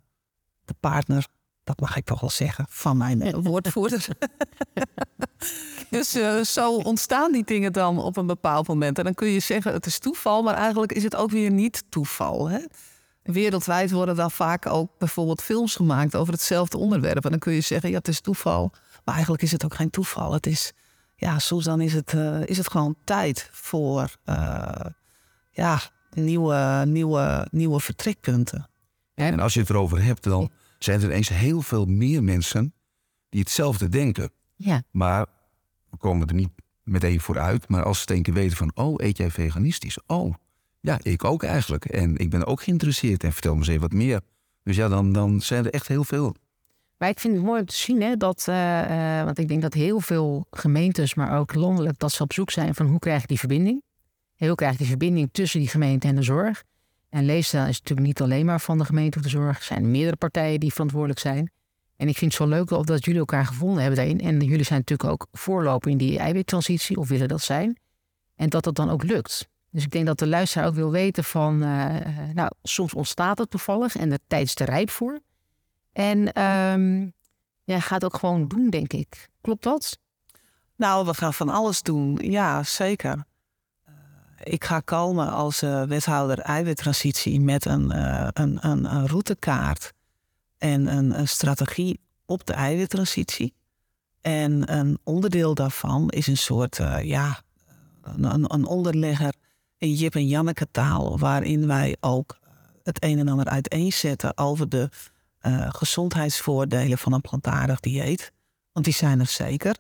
de 0.70 0.76
partner, 0.80 1.26
dat 1.64 1.80
mag 1.80 1.96
ik 1.96 2.04
toch 2.04 2.20
wel 2.20 2.30
zeggen, 2.30 2.66
van 2.68 2.96
mijn 2.96 3.34
woordvoerder. 3.42 4.06
dus 5.90 6.14
eh, 6.14 6.40
zo 6.40 6.76
ontstaan 6.76 7.32
die 7.32 7.44
dingen 7.44 7.72
dan 7.72 7.98
op 7.98 8.16
een 8.16 8.26
bepaald 8.26 8.68
moment. 8.68 8.98
En 8.98 9.04
dan 9.04 9.14
kun 9.14 9.28
je 9.28 9.40
zeggen 9.40 9.72
het 9.72 9.86
is 9.86 9.98
toeval, 9.98 10.42
maar 10.42 10.54
eigenlijk 10.54 10.92
is 10.92 11.02
het 11.02 11.16
ook 11.16 11.30
weer 11.30 11.50
niet 11.50 11.84
toeval. 11.88 12.48
Hè? 12.48 12.58
Wereldwijd 13.22 13.90
worden 13.90 14.16
dan 14.16 14.30
vaak 14.30 14.66
ook 14.66 14.90
bijvoorbeeld 14.98 15.42
films 15.42 15.76
gemaakt 15.76 16.16
over 16.16 16.32
hetzelfde 16.32 16.78
onderwerp. 16.78 17.24
En 17.24 17.30
dan 17.30 17.38
kun 17.38 17.52
je 17.52 17.60
zeggen, 17.60 17.90
ja, 17.90 17.96
het 17.96 18.08
is 18.08 18.20
toeval. 18.20 18.70
Maar 19.04 19.14
eigenlijk 19.14 19.42
is 19.42 19.52
het 19.52 19.64
ook 19.64 19.74
geen 19.74 19.90
toeval. 19.90 20.32
Het 20.32 20.46
is, 20.46 20.72
ja, 21.16 21.38
soms 21.38 21.64
dan 21.64 21.80
is 21.80 21.92
het, 21.92 22.14
eh, 22.14 22.46
is 22.46 22.56
het 22.56 22.70
gewoon 22.70 22.96
tijd 23.04 23.48
voor 23.52 24.16
eh, 24.24 24.84
ja, 25.50 25.80
nieuwe, 26.10 26.84
nieuwe, 26.86 27.46
nieuwe 27.50 27.80
vertrekpunten. 27.80 28.68
En 29.14 29.40
als 29.40 29.54
je 29.54 29.60
het 29.60 29.70
erover 29.70 30.02
hebt, 30.02 30.22
dan 30.22 30.50
zijn 30.84 31.02
er 31.02 31.10
eens 31.10 31.28
heel 31.28 31.62
veel 31.62 31.84
meer 31.84 32.24
mensen 32.24 32.74
die 33.28 33.40
hetzelfde 33.40 33.88
denken. 33.88 34.30
Ja, 34.54 34.82
Maar 34.90 35.26
we 35.90 35.96
komen 35.96 36.28
er 36.28 36.34
niet 36.34 36.50
meteen 36.82 37.20
vooruit. 37.20 37.68
Maar 37.68 37.84
als 37.84 38.00
ze 38.00 38.20
keer 38.20 38.34
weten 38.34 38.56
van, 38.56 38.70
oh, 38.74 38.94
eet 38.96 39.16
jij 39.16 39.30
veganistisch? 39.30 39.98
Oh, 40.06 40.34
ja, 40.80 40.98
ik 41.02 41.24
ook 41.24 41.42
eigenlijk. 41.42 41.84
En 41.84 42.16
ik 42.16 42.30
ben 42.30 42.46
ook 42.46 42.62
geïnteresseerd 42.62 43.24
en 43.24 43.32
vertel 43.32 43.52
me 43.52 43.58
eens 43.58 43.68
even 43.68 43.80
wat 43.80 43.92
meer. 43.92 44.20
Dus 44.62 44.76
ja, 44.76 44.88
dan, 44.88 45.12
dan 45.12 45.40
zijn 45.40 45.64
er 45.64 45.72
echt 45.72 45.88
heel 45.88 46.04
veel. 46.04 46.34
Maar 46.96 47.08
ik 47.08 47.20
vind 47.20 47.34
het 47.34 47.44
mooi 47.44 47.60
om 47.60 47.66
te 47.66 47.74
zien, 47.74 48.02
hè, 48.02 48.16
dat, 48.16 48.48
eh, 48.48 49.18
eh, 49.18 49.24
want 49.24 49.38
ik 49.38 49.48
denk 49.48 49.62
dat 49.62 49.74
heel 49.74 50.00
veel 50.00 50.46
gemeentes, 50.50 51.14
maar 51.14 51.38
ook 51.38 51.54
landelijk, 51.54 51.98
dat 51.98 52.12
ze 52.12 52.22
op 52.22 52.32
zoek 52.32 52.50
zijn 52.50 52.74
van 52.74 52.86
hoe 52.86 52.98
krijg 52.98 53.22
ik 53.22 53.28
die 53.28 53.38
verbinding? 53.38 53.82
Hoe 54.36 54.54
krijg 54.54 54.72
ik 54.72 54.78
die 54.78 54.86
verbinding 54.86 55.28
tussen 55.32 55.60
die 55.60 55.68
gemeente 55.68 56.08
en 56.08 56.14
de 56.14 56.22
zorg? 56.22 56.64
En 57.10 57.24
leefstijl 57.24 57.66
is 57.66 57.78
natuurlijk 57.78 58.06
niet 58.06 58.20
alleen 58.20 58.46
maar 58.46 58.60
van 58.60 58.78
de 58.78 58.84
gemeente 58.84 59.18
of 59.18 59.24
de 59.24 59.28
zorg. 59.28 59.58
Er 59.58 59.64
zijn 59.64 59.90
meerdere 59.90 60.16
partijen 60.16 60.60
die 60.60 60.72
verantwoordelijk 60.72 61.20
zijn. 61.20 61.50
En 61.96 62.08
ik 62.08 62.16
vind 62.16 62.32
het 62.32 62.42
zo 62.42 62.48
leuk 62.48 62.86
dat 62.86 63.04
jullie 63.04 63.20
elkaar 63.20 63.46
gevonden 63.46 63.78
hebben 63.78 63.96
daarin. 63.96 64.20
En 64.20 64.40
jullie 64.40 64.64
zijn 64.64 64.78
natuurlijk 64.78 65.10
ook 65.10 65.26
voorloper 65.32 65.90
in 65.90 65.96
die 65.96 66.18
eiwittransitie, 66.18 66.96
of 66.96 67.08
willen 67.08 67.28
dat 67.28 67.42
zijn. 67.42 67.78
En 68.36 68.48
dat 68.48 68.64
dat 68.64 68.74
dan 68.74 68.90
ook 68.90 69.02
lukt. 69.02 69.48
Dus 69.70 69.84
ik 69.84 69.90
denk 69.90 70.06
dat 70.06 70.18
de 70.18 70.26
luisteraar 70.26 70.66
ook 70.66 70.74
wil 70.74 70.90
weten 70.90 71.24
van, 71.24 71.62
eh, 71.62 71.96
eh, 71.96 72.34
nou, 72.34 72.50
soms 72.62 72.94
ontstaat 72.94 73.38
het 73.38 73.50
toevallig 73.50 73.96
en 73.96 74.08
de 74.08 74.20
tijd 74.26 74.46
is 74.46 74.54
er 74.54 74.66
rijp 74.66 74.90
voor. 74.90 75.20
En 75.92 76.32
ehm 76.32 77.08
ja, 77.64 77.80
gaat 77.80 78.04
ook 78.04 78.16
gewoon 78.16 78.48
doen, 78.48 78.70
denk 78.70 78.92
ik. 78.92 79.28
Klopt 79.40 79.62
dat? 79.62 79.98
Nou, 80.76 81.06
we 81.06 81.14
gaan 81.14 81.34
van 81.34 81.48
alles 81.48 81.82
doen. 81.82 82.18
Ja, 82.22 82.62
zeker. 82.62 83.24
Ik 84.42 84.64
ga 84.64 84.80
komen 84.80 85.30
als 85.30 85.62
eh, 85.62 85.82
wethouder 85.82 86.38
eiwittransitie 86.38 87.40
met 87.40 87.64
een, 87.64 87.90
eh, 87.90 88.28
een, 88.32 88.58
een, 88.60 88.94
een 88.94 89.06
routekaart 89.06 89.92
en 90.58 90.86
een, 90.86 91.28
strategie 91.28 92.00
op 92.26 92.46
de 92.46 92.52
eiwittransitie. 92.52 93.54
En 94.20 94.72
een 94.76 94.98
onderdeel 95.04 95.54
daarvan 95.54 96.08
is 96.08 96.26
een 96.26 96.36
soort, 96.36 96.78
eh, 96.78 97.02
ja, 97.02 97.42
een, 98.02 98.54
een, 98.54 98.66
onderlegger 98.66 99.34
in 99.78 99.92
Jip 99.94 100.14
en 100.14 100.26
Janneke 100.26 100.66
taal, 100.70 101.18
waarin 101.18 101.66
wij 101.66 101.96
ook 102.00 102.38
het 102.82 103.04
een 103.04 103.18
en 103.18 103.28
ander 103.28 103.48
uiteenzetten 103.48 104.36
over 104.36 104.68
de 104.68 104.88
gezondheidsvoordelen 105.68 106.98
van 106.98 107.12
een 107.12 107.20
plantaardig 107.20 107.80
dieet. 107.80 108.32
Want 108.72 108.84
die 108.84 108.94
zijn 108.94 109.20
er 109.20 109.26
zeker. 109.26 109.76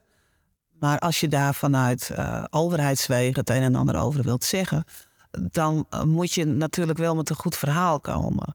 Maar 0.80 0.98
als 0.98 1.20
je 1.20 1.28
daar 1.28 1.54
vanuit 1.54 2.10
eh, 2.10 2.44
overheidswegen 2.50 3.40
het 3.40 3.50
een 3.50 3.62
en 3.62 3.74
ander 3.74 3.96
over 4.00 4.22
wilt 4.22 4.44
zeggen, 4.44 4.84
dan 5.30 5.86
eh, 5.90 6.02
moet 6.02 6.32
je 6.32 6.44
natuurlijk 6.44 6.98
wel 6.98 7.14
met 7.16 7.30
een 7.30 7.36
goed 7.36 7.56
verhaal 7.56 8.00
komen. 8.00 8.54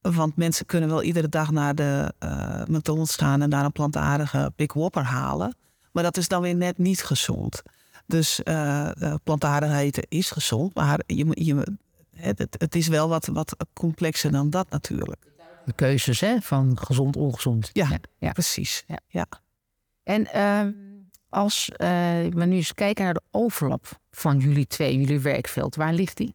Want 0.00 0.36
mensen 0.36 0.66
kunnen 0.66 0.88
wel 0.88 1.02
iedere 1.02 1.28
dag 1.28 1.50
naar 1.50 1.74
de 1.74 2.12
eh 2.18 2.62
McDonald's 2.66 3.16
gaan 3.16 3.42
en 3.42 3.50
daar 3.50 3.64
een 3.64 3.72
plantaardige 3.72 4.52
Big 4.56 4.72
Whopper 4.72 5.02
halen. 5.02 5.54
Maar 5.92 6.02
dat 6.02 6.16
is 6.16 6.28
dan 6.28 6.42
weer 6.42 6.54
net 6.56 6.78
niet 6.78 7.02
gezond. 7.02 7.62
Dus 8.06 8.40
plantaardig 9.24 9.72
eten 9.72 10.04
is 10.08 10.30
gezond, 10.30 10.74
maar 10.74 11.00
je, 11.06 11.26
je, 11.30 11.76
het, 12.16 12.38
het- 12.58 12.74
is 12.74 12.88
wel 12.88 13.08
wat, 13.08 13.26
wat 13.26 13.56
complexer 13.72 14.30
dan 14.30 14.50
dat 14.50 14.70
natuurlijk. 14.70 15.20
De 15.64 15.72
keuzes 15.72 16.20
hè, 16.20 16.40
van 16.40 16.78
gezond, 16.78 17.16
ongezond. 17.16 17.70
Ja, 17.72 17.88
ja. 18.18 18.32
Precies. 18.32 18.84
Ja. 18.86 18.98
ja. 19.08 19.26
En 20.02 20.32
ehm, 20.32 20.72
als 21.30 21.68
eh, 21.68 21.88
we 22.28 22.44
nu 22.44 22.56
eens 22.56 22.74
kijken 22.74 23.04
naar 23.04 23.14
de 23.14 23.22
overlap 23.30 24.00
van 24.10 24.38
jullie 24.38 24.66
twee, 24.66 24.98
jullie 24.98 25.20
werkveld, 25.20 25.76
waar 25.76 25.92
ligt 25.92 26.16
die? 26.16 26.34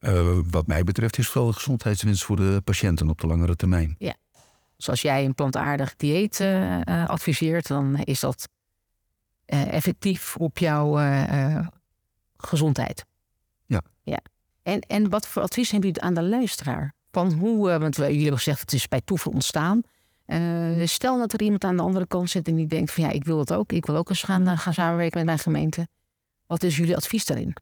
Uh, 0.00 0.38
wat 0.50 0.66
mij 0.66 0.84
betreft 0.84 1.18
is 1.18 1.28
vooral 1.28 1.52
gezondheidswinst 1.52 2.24
voor 2.24 2.36
de 2.36 2.60
patiënten 2.64 3.10
op 3.10 3.20
de 3.20 3.26
langere 3.26 3.56
termijn. 3.56 3.94
Ja. 3.98 4.14
Dus 4.76 4.88
als 4.88 5.02
jij 5.02 5.24
een 5.24 5.34
plantaardig 5.34 5.96
dieet 5.96 6.40
uh, 6.40 7.08
adviseert, 7.08 7.66
dan 7.66 7.96
is 7.96 8.20
dat 8.20 8.48
effectief 9.46 10.36
op 10.36 10.58
jouw 10.58 10.98
gezondheid. 12.36 13.04
Ja. 13.66 13.82
ja. 14.02 14.20
En, 14.62 14.80
en 14.80 15.10
wat 15.10 15.26
voor 15.26 15.42
advies 15.42 15.70
hebben 15.70 15.88
jullie 15.88 16.04
aan 16.04 16.14
de 16.14 16.22
luisteraar? 16.22 16.94
Van 17.10 17.32
hoe, 17.32 17.78
want 17.78 17.96
jullie 17.96 18.20
hebben 18.20 18.36
gezegd 18.36 18.60
het 18.60 18.72
is 18.72 18.88
bij 18.88 19.00
toeval 19.04 19.32
ontstaan. 19.32 19.82
Uh, 20.32 20.86
stel 20.86 21.18
dat 21.18 21.32
er 21.32 21.42
iemand 21.42 21.64
aan 21.64 21.76
de 21.76 21.82
andere 21.82 22.06
kant 22.06 22.30
zit 22.30 22.48
en 22.48 22.54
die 22.54 22.66
denkt 22.66 22.92
van 22.92 23.04
ja, 23.04 23.10
ik 23.10 23.24
wil 23.24 23.38
het 23.38 23.52
ook. 23.52 23.72
Ik 23.72 23.86
wil 23.86 23.96
ook 23.96 24.08
eens 24.08 24.22
gaan, 24.22 24.58
gaan 24.58 24.74
samenwerken 24.74 25.16
met 25.16 25.26
mijn 25.26 25.38
gemeente. 25.38 25.88
Wat 26.46 26.62
is 26.62 26.76
jullie 26.76 26.96
advies 26.96 27.24
daarin? 27.24 27.56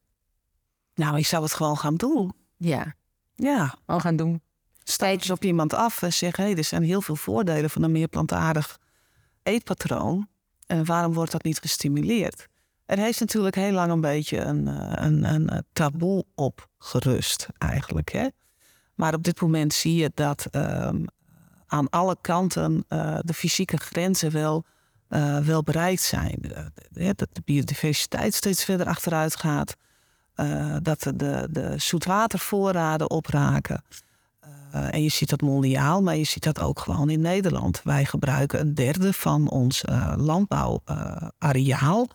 Nou, 0.95 1.19
ik 1.19 1.27
zou 1.27 1.43
het 1.43 1.55
gewoon 1.55 1.79
gaan 1.79 1.95
doen. 1.95 2.33
Ja. 2.57 2.95
Ja. 3.35 3.75
Gewoon 3.85 4.01
gaan 4.01 4.17
doen. 4.17 4.43
Stijt 4.85 5.21
eens 5.21 5.31
op 5.31 5.45
iemand 5.45 5.75
af 5.75 6.03
en 6.03 6.13
zeg: 6.13 6.37
hé, 6.37 6.45
hey, 6.45 6.57
er 6.57 6.65
zijn 6.65 6.83
heel 6.83 7.01
veel 7.01 7.17
voordelen 7.17 7.71
van 7.71 7.83
een 7.83 7.93
meer 7.93 8.09
plantaardig 8.09 8.79
eetpatroon. 9.43 10.29
En 10.67 10.85
waarom 10.85 11.13
wordt 11.13 11.33
dat 11.33 11.43
niet 11.43 11.59
gestimuleerd? 11.59 12.47
Er 12.87 12.99
heeft 12.99 13.21
natuurlijk 13.21 13.55
heel 13.55 13.73
lang 13.73 13.93
een 13.93 14.01
beetje 14.01 14.39
een, 14.39 14.69
eh, 14.69 15.05
een, 15.07 15.25
een 15.25 15.65
taboe 15.73 16.25
op 16.35 16.69
gerust, 16.79 17.49
eigenlijk. 17.59 18.13
Hè? 18.13 18.29
Maar 18.95 19.15
op 19.15 19.23
dit 19.23 19.41
moment 19.41 19.73
zie 19.73 19.95
je 19.95 20.11
dat 20.15 20.47
um, 20.53 21.05
aan 21.69 21.91
alle 21.91 22.17
kanten 22.21 22.85
uh, 22.89 23.19
de 23.21 23.35
fysieke 23.35 23.77
grenzen 23.77 24.33
wel, 24.33 24.65
uh, 25.11 25.39
wel 25.39 25.63
bereikt 25.63 26.03
zijn. 26.03 26.41
dat 26.93 27.29
de 27.33 27.43
biodiversiteit 27.45 28.35
steeds 28.35 28.65
verder 28.65 28.87
achteruit 28.87 29.37
gaat. 29.37 29.77
Dat 30.83 31.01
de, 31.01 31.49
de 31.51 31.75
zoetwatervoorraden 31.77 33.11
opraken. 33.11 33.85
En 34.73 35.03
je 35.03 35.09
ziet 35.09 35.31
dat 35.31 35.41
mondiaal, 35.41 36.03
maar 36.03 36.17
je 36.17 36.25
ziet 36.25 36.43
dat 36.43 36.61
ook 36.61 36.81
gewoon 36.81 37.11
in 37.11 37.21
Nederland. 37.21 37.81
Wij 37.85 38.05
gebruiken 38.05 38.61
een 38.61 38.75
derde 38.75 39.13
van 39.13 39.51
ons 39.51 39.83
landbouwareaal. 40.17 42.09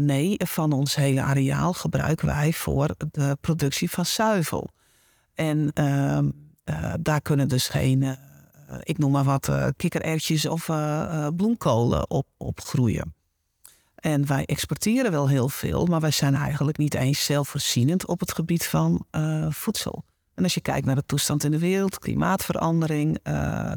nee, 0.00 0.36
van 0.44 0.72
ons 0.72 0.94
hele 0.94 1.22
areaal 1.22 1.72
gebruiken 1.72 2.26
wij 2.26 2.52
voor 2.52 2.94
de 3.10 3.36
productie 3.40 3.90
van 3.90 4.06
zuivel. 4.06 4.70
En 5.34 5.70
ehm, 5.74 6.28
daar 7.00 7.20
kunnen 7.20 7.48
dus 7.48 7.68
geen, 7.68 8.16
ik 8.82 8.98
noem 8.98 9.12
maar 9.12 9.24
wat, 9.24 9.50
kikkererwtjes 9.76 10.46
of 10.46 10.70
bloemkolen 11.36 12.10
op, 12.10 12.26
op 12.36 12.60
groeien. 12.60 13.14
En 13.94 14.26
wij 14.26 14.44
exporteren 14.44 15.10
wel 15.10 15.28
heel 15.28 15.48
veel, 15.48 15.86
maar 15.86 16.00
wij 16.00 16.10
zijn 16.10 16.34
eigenlijk 16.34 16.78
niet 16.78 16.94
eens 16.94 17.24
zelfvoorzienend 17.24 18.06
op 18.06 18.20
het 18.20 18.32
gebied 18.32 18.66
van 18.66 19.06
voedsel. 19.48 20.04
En 20.34 20.42
als 20.44 20.54
je 20.54 20.60
kijkt 20.60 20.86
naar 20.86 20.94
de 20.94 21.06
toestand 21.06 21.44
in 21.44 21.50
de 21.50 21.58
wereld, 21.58 21.98
klimaatverandering, 21.98 23.18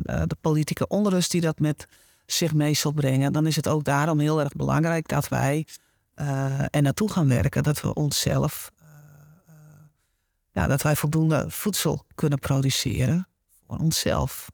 de 0.05 0.37
politieke 0.41 0.87
onrust 0.87 1.31
die 1.31 1.41
dat 1.41 1.59
met 1.59 1.87
zich 2.25 2.53
mee 2.53 2.73
zal 2.73 2.91
brengen, 2.91 3.33
dan 3.33 3.47
is 3.47 3.55
het 3.55 3.67
ook 3.67 3.83
daarom 3.83 4.19
heel 4.19 4.39
erg 4.39 4.53
belangrijk 4.53 5.07
dat 5.07 5.27
wij 5.27 5.67
er 6.71 6.81
naartoe 6.81 7.11
gaan 7.11 7.27
werken, 7.27 7.63
dat 7.63 7.81
we 7.81 7.93
onszelf, 7.93 8.71
ja, 10.51 10.67
dat 10.67 10.81
wij 10.81 10.95
voldoende 10.95 11.45
voedsel 11.49 12.05
kunnen 12.15 12.39
produceren 12.39 13.27
voor 13.67 13.77
onszelf. 13.77 14.51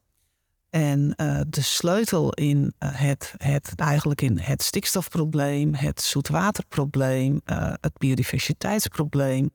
En 0.69 1.13
uh, 1.17 1.41
de 1.47 1.61
sleutel 1.61 2.33
in 2.33 2.73
uh, 2.79 2.89
het, 2.91 3.33
het, 3.37 3.73
eigenlijk 3.75 4.21
in 4.21 4.39
het 4.39 4.61
stikstofprobleem, 4.61 5.73
het 5.73 6.01
zoetwaterprobleem, 6.01 7.41
uh, 7.45 7.73
het 7.81 7.97
biodiversiteitsprobleem, 7.97 9.49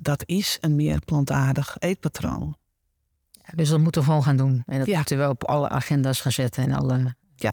dat 0.00 0.22
is 0.26 0.58
een 0.60 0.76
meer 0.76 1.00
plantaardig 1.04 1.76
eetpatroon. 1.78 2.56
Ja, 3.30 3.52
dus 3.54 3.68
dat 3.68 3.80
moeten 3.80 4.00
we 4.00 4.06
gewoon 4.06 4.22
gaan 4.22 4.36
doen. 4.36 4.62
En 4.66 4.78
dat 4.78 4.86
ja. 4.86 4.96
moeten 4.96 5.18
we 5.18 5.28
op 5.28 5.44
alle 5.44 5.68
agenda's 5.68 6.20
gaan 6.20 6.32
zetten. 6.32 6.62
En 6.62 6.72
alle... 6.72 7.14
Ja. 7.36 7.52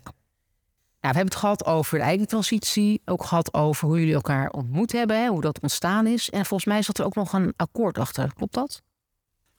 Nou, 1.02 1.14
we 1.14 1.20
hebben 1.20 1.26
het 1.26 1.36
gehad 1.36 1.66
over 1.66 1.98
de 1.98 2.04
eiwitransitie, 2.04 3.02
ook 3.06 3.24
gehad 3.24 3.54
over 3.54 3.88
hoe 3.88 4.00
jullie 4.00 4.14
elkaar 4.14 4.50
ontmoet 4.50 4.92
hebben, 4.92 5.22
hè, 5.22 5.28
hoe 5.28 5.42
dat 5.42 5.60
ontstaan 5.60 6.08
is. 6.08 6.30
En 6.30 6.46
volgens 6.46 6.70
mij 6.70 6.82
zat 6.82 6.98
er 6.98 7.06
ook 7.06 7.16
nog 7.16 7.34
een 7.34 7.54
akkoord 7.56 7.98
achter. 7.98 8.34
Klopt 8.34 8.54
dat? 8.54 8.82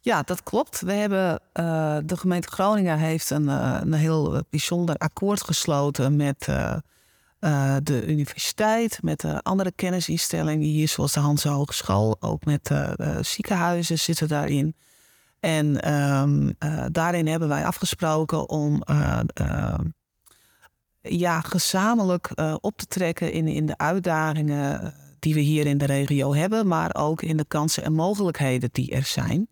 Ja, 0.03 0.23
dat 0.23 0.43
klopt. 0.43 0.81
We 0.81 0.93
hebben, 0.93 1.41
uh, 1.55 1.97
de 2.05 2.17
gemeente 2.17 2.49
Groningen 2.49 2.99
heeft 2.99 3.31
een, 3.31 3.45
uh, 3.45 3.79
een 3.81 3.93
heel 3.93 4.43
bijzonder 4.51 4.97
akkoord 4.97 5.45
gesloten 5.45 6.17
met 6.17 6.49
de 7.83 8.07
universiteit, 8.07 9.03
met 9.03 9.25
andere 9.43 9.73
kennisinstellingen 9.73 10.67
hier, 10.67 10.89
zoals 10.89 11.13
de 11.13 11.21
Hans 11.21 11.45
Hogeschool, 11.45 12.17
ook 12.21 12.45
met 12.45 12.71
ziekenhuizen 13.21 13.99
zitten 13.99 14.29
daarin. 14.29 14.77
En 15.41 15.93
um, 15.93 16.55
daarin 16.93 17.27
hebben 17.27 17.49
wij 17.49 17.67
afgesproken 17.67 18.49
om 18.49 18.83
ja, 21.01 21.41
gezamenlijk 21.41 22.31
op 22.61 22.77
te 22.77 22.87
trekken 22.87 23.33
in, 23.33 23.49
in 23.49 23.67
de 23.67 23.79
uitdagingen 23.79 24.95
die 25.19 25.35
we 25.35 25.41
hier 25.41 25.67
in 25.67 25.79
de 25.79 25.87
regio 25.87 26.35
hebben, 26.35 26.67
maar 26.67 26.95
ook 26.95 27.23
in 27.23 27.37
de 27.37 27.45
kansen 27.49 27.83
en 27.83 27.93
mogelijkheden 27.93 28.69
die 28.73 28.91
er 28.91 29.05
zijn. 29.05 29.49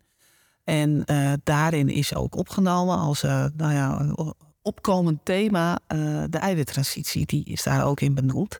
En 0.69 1.03
uh, 1.05 1.33
daarin 1.43 1.89
is 1.89 2.15
ook 2.15 2.35
opgenomen 2.35 2.97
als 2.97 3.23
uh, 3.23 3.45
nou 3.55 3.73
ja, 3.73 4.13
opkomend 4.61 5.19
thema 5.23 5.71
uh, 5.71 6.23
de 6.29 6.37
eiwittransitie. 6.37 7.25
Die 7.25 7.45
is 7.45 7.63
daar 7.63 7.85
ook 7.85 8.01
in 8.01 8.13
benoemd. 8.13 8.59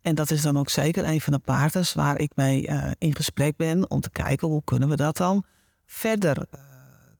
En 0.00 0.14
dat 0.14 0.30
is 0.30 0.42
dan 0.42 0.58
ook 0.58 0.68
zeker 0.68 1.08
een 1.08 1.20
van 1.20 1.32
de 1.32 1.38
partners 1.38 1.94
waar 1.94 2.18
ik 2.18 2.32
mee 2.34 2.68
in 2.98 3.14
gesprek 3.14 3.56
ben 3.56 3.90
om 3.90 4.00
te 4.00 4.10
kijken 4.10 4.48
hoe 4.48 4.64
kunnen 4.64 4.88
we 4.88 4.96
dat 4.96 5.16
dan 5.16 5.44
verder 5.86 6.46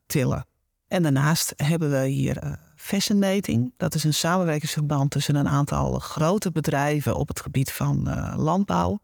tillen. 0.07 0.47
En 0.89 1.03
daarnaast 1.03 1.53
hebben 1.57 1.91
we 1.91 2.07
hier 2.07 2.59
Fascinating. 2.77 3.75
Dat 3.77 3.95
is 3.95 4.05
een 4.05 4.15
samenwerkingsverband 4.15 5.11
tussen 5.11 5.35
een 5.35 5.49
aantal 5.49 5.99
grote 5.99 6.51
bedrijven 6.51 7.17
op 7.17 7.29
het 7.29 7.41
gebied 7.41 7.73
van 7.73 8.09
landbouw. 8.37 8.99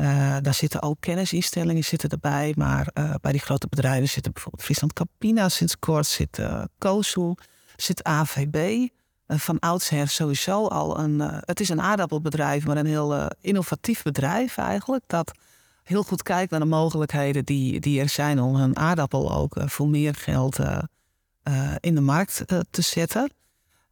Uh, 0.00 0.36
daar 0.40 0.54
zitten 0.54 0.82
ook 0.82 0.96
kennisinstellingen 1.00 1.84
zitten 1.84 2.08
erbij. 2.08 2.52
Maar 2.56 2.88
uh, 2.94 3.14
bij 3.20 3.32
die 3.32 3.40
grote 3.40 3.66
bedrijven 3.68 4.08
zitten 4.08 4.32
bijvoorbeeld 4.32 4.64
Friesland 4.64 4.92
Campina 4.92 5.48
sinds 5.48 5.78
kort, 5.78 6.06
zit 6.06 6.38
uh, 6.38 6.64
zit 7.76 8.04
AVB. 8.04 8.88
van 9.26 9.58
oudsher 9.58 10.08
sowieso 10.08 10.66
al 10.66 10.98
een. 10.98 11.20
het 11.20 11.60
is 11.60 11.68
een 11.68 11.80
aardappelbedrijf, 11.80 12.66
maar 12.66 12.76
een 12.76 12.86
heel 12.86 13.28
innovatief 13.40 14.02
bedrijf 14.02 14.56
eigenlijk. 14.58 15.04
Dat 15.06 15.32
heel 15.82 16.02
goed 16.02 16.22
kijkt 16.22 16.50
naar 16.50 16.60
de 16.60 16.66
mogelijkheden 16.66 17.44
die, 17.44 17.80
die 17.80 18.00
er 18.00 18.08
zijn 18.08 18.40
om 18.40 18.54
een 18.54 18.76
aardappel 18.76 19.32
ook 19.32 19.56
voor 19.64 19.88
meer 19.88 20.14
geld 20.14 20.58
in 21.80 21.94
de 21.94 22.00
markt 22.00 22.44
te 22.70 22.82
zetten. 22.82 23.30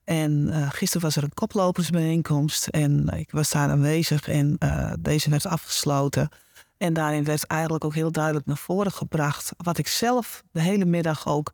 En 0.04 0.48
uh, 0.48 0.70
gisteren 0.70 1.02
was 1.02 1.16
er 1.16 1.22
een 1.22 1.34
koplopersbijeenkomst 1.34 2.66
en 2.66 3.08
ik 3.08 3.30
was 3.30 3.50
daar 3.50 3.70
aanwezig 3.70 4.28
en 4.28 4.56
uh, 4.58 4.92
deze 5.00 5.30
werd 5.30 5.46
afgesloten. 5.46 6.28
En 6.76 6.92
daarin 6.92 7.24
werd 7.24 7.46
eigenlijk 7.46 7.84
ook 7.84 7.94
heel 7.94 8.12
duidelijk 8.12 8.46
naar 8.46 8.56
voren 8.56 8.92
gebracht 8.92 9.52
wat 9.56 9.78
ik 9.78 9.86
zelf 9.86 10.42
de 10.52 10.60
hele 10.60 10.84
middag 10.84 11.26
ook 11.26 11.52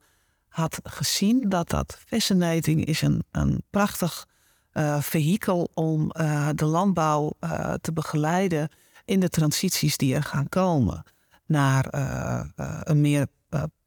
had 0.48 0.80
gezien. 0.82 1.48
Dat 1.48 1.68
dat 1.68 1.98
fascinating 2.06 2.84
is 2.84 3.02
een, 3.02 3.24
een 3.30 3.62
prachtig 3.70 4.26
uh, 4.72 5.00
vehikel 5.00 5.70
om 5.74 6.08
de 6.54 6.64
landbouw 6.64 7.32
te 7.80 7.92
begeleiden 7.92 8.68
in 9.04 9.20
de 9.20 9.28
transities 9.28 9.96
die 9.96 10.14
er 10.14 10.22
gaan 10.22 10.48
komen. 10.48 11.02
Naar 11.46 11.86
een 12.84 13.00
meer 13.00 13.26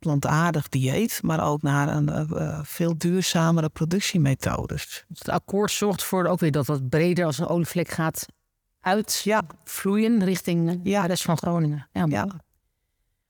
plantaardig 0.02 0.70
dieet, 0.70 1.20
maar 1.24 1.46
ook 1.46 1.62
naar 1.62 1.96
een 1.96 2.10
uh, 2.10 2.60
veel 2.64 2.98
duurzamere 2.98 3.70
productiemethodes. 3.70 5.06
Het 5.14 5.30
akkoord 5.30 5.72
zorgt 5.72 6.02
ervoor 6.02 6.26
ook 6.26 6.40
weer 6.40 6.52
dat 6.52 6.68
het 6.68 6.90
breder 6.90 7.26
als 7.26 7.38
een 7.38 7.48
olievlek 7.48 7.90
gaat 7.90 8.26
uitvloeien 8.80 10.20
ja. 10.20 10.26
richting 10.26 10.80
ja. 10.84 11.02
de 11.02 11.08
rest 11.08 11.24
van 11.24 11.38
Groningen. 11.38 11.88
Ja, 11.92 12.06
ja. 12.10 12.28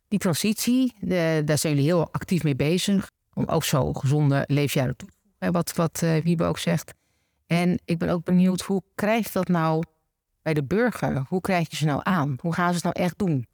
Die 0.08 0.20
transitie, 0.20 0.94
de, 1.00 1.42
daar 1.46 1.58
zijn 1.58 1.74
jullie 1.74 1.90
heel 1.90 2.10
actief 2.12 2.44
mee 2.44 2.56
bezig. 2.56 3.12
Om 3.34 3.46
ook 3.46 3.64
zo 3.64 3.94
gezonde 3.94 4.44
leefjaren 4.48 4.98
toe 4.98 5.10
te 5.10 5.52
wat, 5.52 5.76
wat 5.76 6.02
uh, 6.04 6.24
Wiebe 6.24 6.44
ook 6.44 6.58
zegt. 6.58 6.94
En 7.48 7.80
ik 7.86 7.98
ben 7.98 8.10
ook 8.10 8.24
benieuwd, 8.24 8.62
hoe 8.62 8.84
krijgt 8.96 9.34
dat 9.34 9.48
nou 9.48 9.84
bij 10.42 10.54
de 10.54 10.64
burger? 10.64 11.26
Hoe 11.28 11.42
krijg 11.42 11.70
je 11.70 11.76
ze 11.76 11.86
nou 11.86 12.02
aan? 12.04 12.38
Hoe 12.42 12.54
gaan 12.54 12.68
ze 12.68 12.74
het 12.74 12.84
nou 12.84 12.96
echt 12.96 13.18
doen? 13.18 13.48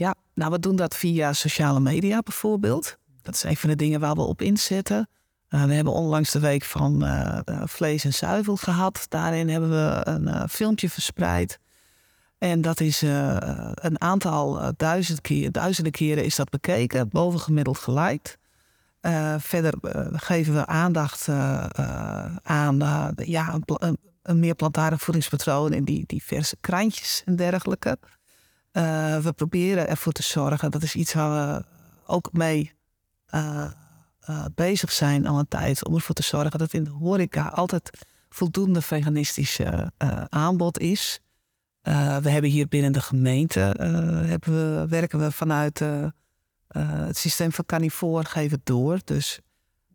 Ja, 0.00 0.14
nou, 0.34 0.50
we 0.50 0.58
doen 0.58 0.76
dat 0.76 0.96
via 0.96 1.32
sociale 1.32 1.80
media 1.80 2.20
bijvoorbeeld. 2.20 2.96
Dat 3.22 3.34
is 3.34 3.42
een 3.42 3.56
van 3.56 3.68
de 3.68 3.76
dingen 3.76 4.00
waar 4.00 4.14
we 4.14 4.20
op 4.20 4.42
inzetten. 4.42 5.08
Uh, 5.48 5.64
we 5.64 5.74
hebben 5.74 5.92
onlangs 5.92 6.30
de 6.30 6.40
week 6.40 6.64
van 6.64 7.04
uh, 7.04 7.38
vlees 7.64 8.04
en 8.04 8.14
zuivel 8.14 8.56
gehad. 8.56 9.06
Daarin 9.08 9.48
hebben 9.48 9.70
we 9.70 10.00
een 10.04 10.48
filmpje 10.48 10.90
verspreid. 10.90 11.58
En 12.38 12.60
dat 12.60 12.80
is 12.80 13.02
een 13.02 14.00
aantal 14.00 14.72
duizend 14.76 15.20
keer, 15.20 15.52
duizenden 15.52 15.92
keren 15.92 16.24
is 16.24 16.36
dat 16.36 16.50
bekeken, 16.50 17.08
bovengemiddeld 17.08 17.78
gelijk. 17.78 18.36
verder 19.38 19.74
geven 20.12 20.54
we 20.54 20.66
aandacht 20.66 21.28
aan 22.42 22.78
ja, 23.16 23.54
een, 23.54 23.98
een, 24.22 24.38
meer 24.38 24.54
plantaardig 24.54 25.02
voedingspatroon 25.02 25.72
in 25.72 25.84
die 25.84 26.04
diverse 26.06 26.56
krantjes 26.60 27.22
en 27.24 27.36
dergelijke. 27.36 27.98
Uh, 28.72 29.18
we 29.18 29.32
proberen 29.32 29.88
ervoor 29.88 30.12
te 30.12 30.22
zorgen, 30.22 30.70
dat 30.70 30.82
is 30.82 30.94
iets 30.94 31.12
waar 31.12 31.58
we 31.58 31.64
ook 32.06 32.32
mee 32.32 32.72
uh, 33.34 33.70
uh, 34.30 34.44
bezig 34.54 34.92
zijn 34.92 35.26
al 35.26 35.38
een 35.38 35.48
tijd, 35.48 35.86
om 35.86 35.94
ervoor 35.94 36.14
te 36.14 36.22
zorgen 36.22 36.58
dat 36.58 36.72
in 36.72 36.84
de 36.84 36.90
horeca 36.90 37.48
altijd 37.48 38.06
voldoende 38.28 38.82
veganistische 38.82 39.92
aanbod 40.28 40.78
is. 40.78 41.20
we 41.82 42.30
hebben 42.30 42.50
hier 42.50 42.68
binnen 42.68 42.92
de 42.92 43.00
gemeente, 43.00 43.60
hebben 44.26 44.52
we, 44.52 44.86
werken 44.88 45.18
we 45.18 45.32
vanuit 45.32 45.78
het 46.68 47.16
systeem 47.16 47.52
van 47.52 47.66
carnivore, 47.66 48.24
geven 48.24 48.60
door. 48.64 48.98
Dus 49.04 49.40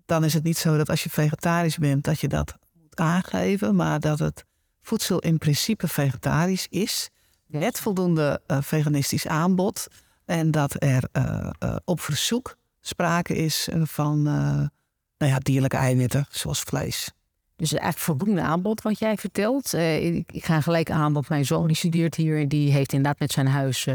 dan 0.05 0.23
is 0.23 0.33
het 0.33 0.43
niet 0.43 0.57
zo 0.57 0.77
dat 0.77 0.89
als 0.89 1.03
je 1.03 1.09
vegetarisch 1.09 1.77
bent, 1.77 2.03
dat 2.03 2.19
je 2.19 2.27
dat 2.27 2.57
moet 2.73 2.99
aangeven, 2.99 3.75
maar 3.75 3.99
dat 3.99 4.19
het 4.19 4.45
voedsel 4.81 5.19
in 5.19 5.37
principe 5.37 5.87
vegetarisch 5.87 6.67
is. 6.69 7.09
Met 7.47 7.79
voldoende 7.79 8.41
uh, 8.47 8.57
veganistisch 8.61 9.27
aanbod. 9.27 9.87
En 10.25 10.51
dat 10.51 10.83
er 10.83 11.09
uh, 11.13 11.49
uh, 11.59 11.75
op 11.85 11.99
verzoek 11.99 12.55
sprake 12.81 13.35
is 13.35 13.69
van 13.71 14.23
nou 15.17 15.31
ja, 15.31 15.39
dierlijke 15.39 15.77
eiwitten, 15.77 16.25
zoals 16.29 16.61
vlees. 16.61 17.11
Dus 17.55 17.71
eigenlijk 17.71 18.03
voldoende 18.03 18.41
aanbod 18.41 18.81
wat 18.81 18.99
jij 18.99 19.17
vertelt. 19.17 19.73
ik, 19.73 20.31
ik, 20.31 20.45
ga 20.45 20.61
gelijk 20.61 20.91
aan, 20.91 21.13
want 21.13 21.29
mijn 21.29 21.45
zoon 21.45 21.67
die 21.67 21.75
studeert 21.75 22.15
hier. 22.15 22.39
en 22.39 22.47
Die 22.47 22.71
heeft 22.71 22.93
inderdaad 22.93 23.19
met 23.19 23.31
zijn 23.31 23.47
huis 23.47 23.87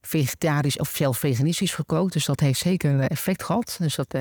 vegetarisch 0.00 0.78
of 0.78 0.88
zelf 0.88 1.18
veganistisch 1.18 1.74
gekookt. 1.74 2.12
Dus 2.12 2.24
dat 2.24 2.40
heeft 2.40 2.60
zeker 2.60 3.00
effect 3.00 3.42
gehad. 3.42 3.76
Dus 3.80 3.94
dat, 3.94 4.14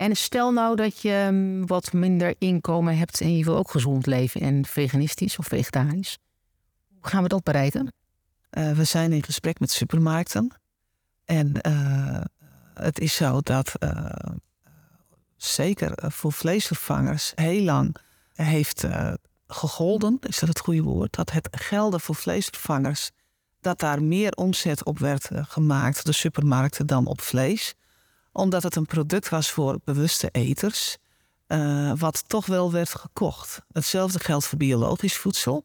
en 0.00 0.16
stel 0.16 0.52
nou 0.52 0.76
dat 0.76 1.00
je 1.00 1.24
um, 1.26 1.66
wat 1.66 1.92
minder 1.92 2.34
inkomen 2.38 2.98
hebt 2.98 3.20
en 3.20 3.36
je 3.36 3.44
wil 3.44 3.56
ook 3.56 3.70
gezond 3.70 4.06
leven 4.06 4.40
en 4.40 4.64
veganistisch 4.66 5.38
of 5.38 5.46
vegetarisch. 5.46 6.18
Hoe 7.00 7.10
gaan 7.10 7.22
we 7.22 7.28
dat 7.28 7.42
bereiken? 7.42 7.92
Uh, 8.50 8.72
we 8.72 8.84
zijn 8.84 9.12
in 9.12 9.22
gesprek 9.22 9.60
met 9.60 9.70
supermarkten. 9.70 10.50
En 11.24 11.52
uh, 11.66 12.20
het 12.74 12.98
is 12.98 13.14
zo 13.14 13.40
dat 13.40 13.72
uh, 13.78 14.10
zeker 15.36 15.92
voor 16.12 16.32
vleesvervangers 16.32 17.32
heel 17.34 17.62
lang 17.62 17.96
heeft 18.32 18.84
gegolden, 19.46 20.18
is 20.20 20.38
dat 20.38 20.48
het 20.48 20.60
goede 20.60 20.82
woord, 20.82 21.14
dat 21.16 21.30
het 21.30 21.48
gelden 21.50 22.00
voor 22.00 22.14
vleesvervangers, 22.14 23.10
dat 23.60 23.78
daar 23.78 24.02
meer 24.02 24.32
omzet 24.32 24.84
op 24.84 24.98
werd 24.98 25.28
gemaakt, 25.32 26.06
de 26.06 26.12
supermarkten, 26.12 26.86
dan 26.86 27.06
op 27.06 27.20
vlees 27.20 27.74
omdat 28.32 28.62
het 28.62 28.76
een 28.76 28.86
product 28.86 29.28
was 29.28 29.50
voor 29.50 29.80
bewuste 29.84 30.28
eters, 30.32 30.96
wat 31.96 32.28
toch 32.28 32.46
wel 32.46 32.72
werd 32.72 32.94
gekocht. 32.94 33.60
Hetzelfde 33.72 34.18
geldt 34.18 34.46
voor 34.46 34.58
biologisch 34.58 35.16
voedsel. 35.16 35.64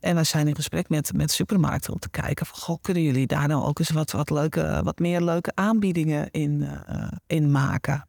En 0.00 0.16
we 0.16 0.24
zijn 0.24 0.48
in 0.48 0.54
gesprek 0.54 0.88
met, 0.88 1.12
met 1.12 1.30
supermarkten 1.30 1.92
om 1.92 1.98
te 1.98 2.10
kijken: 2.10 2.46
van, 2.46 2.58
goh, 2.58 2.76
kunnen 2.80 3.02
jullie 3.02 3.26
daar 3.26 3.48
nou 3.48 3.64
ook 3.64 3.78
eens 3.78 3.90
wat, 3.90 4.10
wat, 4.10 4.30
leuke, 4.30 4.80
wat 4.84 4.98
meer 4.98 5.20
leuke 5.20 5.52
aanbiedingen 5.54 6.30
in, 6.30 6.60
uh, 6.60 7.08
in 7.26 7.50
maken? 7.50 8.08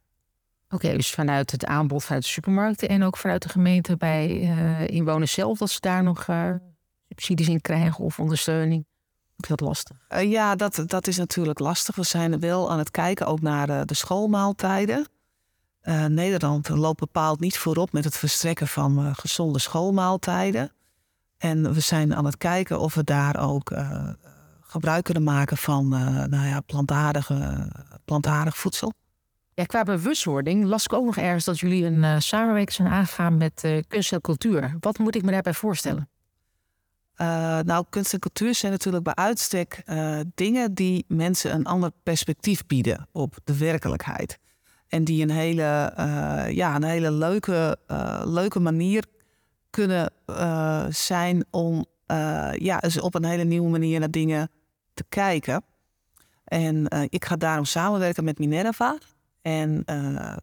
Oké, 0.70 0.92
dus 0.92 1.12
vanuit 1.12 1.52
het 1.52 1.66
aanbod 1.66 2.04
vanuit 2.04 2.24
de 2.24 2.30
supermarkten 2.30 2.90
en 2.90 3.04
ook 3.04 3.18
vanuit 3.18 3.42
de 3.42 3.50
gemeente 3.50 3.98
bij 3.98 4.42
uh, 4.42 4.88
inwoners 4.88 5.32
zelf, 5.32 5.58
dat 5.58 5.70
ze 5.70 5.80
daar 5.80 6.04
nog 6.04 6.26
subsidies 7.08 7.48
in 7.48 7.62
krijgen 7.62 8.04
of 8.04 8.20
ondersteuning? 8.20 8.86
dat 9.36 9.60
lastig? 9.60 9.98
Uh, 10.10 10.32
ja, 10.32 10.56
dat, 10.56 10.84
dat 10.86 11.08
is 11.08 11.18
natuurlijk 11.18 11.60
lastig. 11.60 11.96
We 11.96 12.04
zijn 12.04 12.40
wel 12.40 12.72
aan 12.72 12.78
het 12.78 12.92
kijken 12.92 13.28
ook 13.28 13.42
naar 13.42 13.68
de, 13.68 13.82
de 13.86 13.94
schoolmaaltijden. 13.94 15.08
Nederland 16.08 16.70
loopt 16.70 17.00
bepaald 17.00 17.40
niet 17.40 17.58
voorop 17.58 17.92
met 17.92 18.04
het 18.04 18.18
verstrekken 18.18 18.68
van 18.68 19.16
gezonde 19.16 19.60
schoolmaaltijden. 19.60 20.72
En 21.38 21.74
we 21.74 21.80
zijn 21.80 22.16
aan 22.16 22.26
het 22.26 22.38
kijken 22.38 22.80
of 22.80 22.94
we 22.94 23.04
daar 23.04 23.40
ook 23.40 23.76
gebruik 24.62 25.04
kunnen 25.04 25.24
maken 25.24 25.58
van 25.58 25.88
nou 26.30 26.48
ja, 26.48 26.60
plantaardige, 26.60 27.72
plantaardig 28.06 28.58
voedsel. 28.58 28.94
Ja, 29.54 29.64
qua 29.64 29.84
bewustwording 29.84 30.66
las 30.66 30.84
ik 30.84 30.94
ook 30.94 31.06
nog 31.06 31.18
ergens 31.18 31.46
dat 31.46 31.60
jullie 31.60 31.86
een 31.86 32.22
samenwerking 32.22 32.72
zijn 32.72 32.88
aangegaan 32.88 33.38
met 33.38 33.84
kunst 33.88 34.12
en 34.12 34.22
cultuur. 34.22 34.76
Wat 34.80 34.98
moet 34.98 35.16
ik 35.16 35.24
me 35.24 35.32
daarbij 35.32 35.54
voorstellen? 35.54 36.10
Nou, 37.66 37.86
kunst 37.90 38.14
en 38.14 38.20
cultuur 38.20 38.56
zijn 38.56 38.72
natuurlijk 38.72 39.04
bij 39.04 39.16
uitstek 39.16 39.84
dingen 40.36 40.74
die 40.74 41.06
mensen 41.08 41.54
een 41.54 41.66
ander 41.66 41.92
perspectief 42.04 42.66
bieden 42.66 43.08
op 43.12 43.38
de 43.44 43.58
werkelijkheid. 43.58 44.40
En 44.88 45.04
die 45.04 45.22
een 45.24 45.32
hele, 45.32 45.94
ja, 46.52 46.76
een 46.76 46.84
hele 46.84 47.12
leuke, 47.12 47.78
leuke 48.24 48.60
manier 48.60 49.04
kunnen 49.78 50.12
zijn 50.94 51.46
om 51.50 51.86
ja, 52.52 52.78
dus 52.78 53.00
op 53.00 53.16
een 53.16 53.26
hele 53.26 53.44
nieuwe 53.44 53.70
manier 53.70 54.00
naar 54.00 54.12
dingen 54.12 54.50
te 54.94 55.06
kijken. 55.10 55.64
En 56.44 56.88
ik 57.10 57.26
ga 57.26 57.36
daarom 57.36 57.66
samenwerken 57.66 58.24
met 58.24 58.40
Minerva. 58.40 58.98
En 59.42 59.84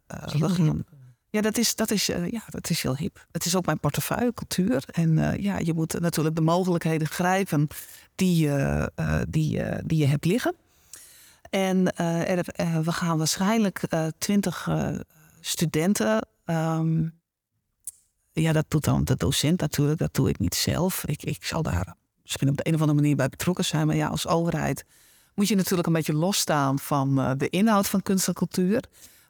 gaan, 0.07 0.85
ja, 1.29 1.41
dat 1.41 1.57
is, 1.57 1.75
dat, 1.75 1.91
is, 1.91 2.05
ja, 2.05 2.41
dat 2.49 2.69
is 2.69 2.81
heel 2.81 2.95
hip. 2.95 3.25
Het 3.31 3.45
is 3.45 3.55
ook 3.55 3.65
mijn 3.65 3.79
portefeuille, 3.79 4.33
cultuur. 4.33 4.83
En 4.91 5.41
ja, 5.41 5.57
je 5.59 5.73
moet 5.73 5.99
natuurlijk 5.99 6.35
de 6.35 6.41
mogelijkheden 6.41 7.07
grijpen 7.07 7.67
die, 8.15 8.49
die, 9.29 9.61
die 9.85 9.97
je 9.97 10.05
hebt 10.05 10.25
liggen. 10.25 10.55
En 11.49 11.95
er, 11.97 12.45
we 12.83 12.91
gaan 12.91 13.17
waarschijnlijk 13.17 13.81
twintig 14.17 14.69
studenten. 15.41 16.27
Um, 16.45 17.23
ja, 18.41 18.51
dat 18.51 18.65
doet 18.67 18.83
dan 18.83 19.03
de 19.03 19.15
docent 19.15 19.59
natuurlijk. 19.59 19.99
Dat 19.99 20.13
doe 20.13 20.29
ik 20.29 20.39
niet 20.39 20.55
zelf. 20.55 21.05
Ik, 21.05 21.23
ik 21.23 21.45
zal 21.45 21.61
daar 21.61 21.95
misschien 22.21 22.49
op 22.49 22.57
de 22.57 22.67
een 22.67 22.73
of 22.73 22.79
andere 22.79 22.99
manier 22.99 23.15
bij 23.15 23.29
betrokken 23.29 23.65
zijn. 23.65 23.87
Maar 23.87 23.95
ja, 23.95 24.07
als 24.07 24.27
overheid 24.27 24.85
moet 25.35 25.47
je 25.47 25.55
natuurlijk 25.55 25.87
een 25.87 25.93
beetje 25.93 26.13
losstaan 26.13 26.79
van 26.79 27.35
de 27.37 27.49
inhoud 27.49 27.87
van 27.87 28.01
kunst 28.01 28.27
en 28.27 28.33
cultuur. 28.33 28.83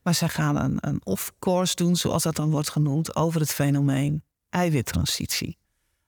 Maar 0.04 0.14
zij 0.14 0.30
gaan 0.30 0.56
een, 0.56 0.78
een 0.80 1.02
off-course 1.04 1.76
doen, 1.76 1.96
zoals 1.96 2.24
dat 2.24 2.36
dan 2.36 2.50
wordt 2.50 2.70
genoemd, 2.70 3.16
over 3.16 3.40
het 3.40 3.52
fenomeen 3.52 4.24
eiwittransitie. 4.50 5.58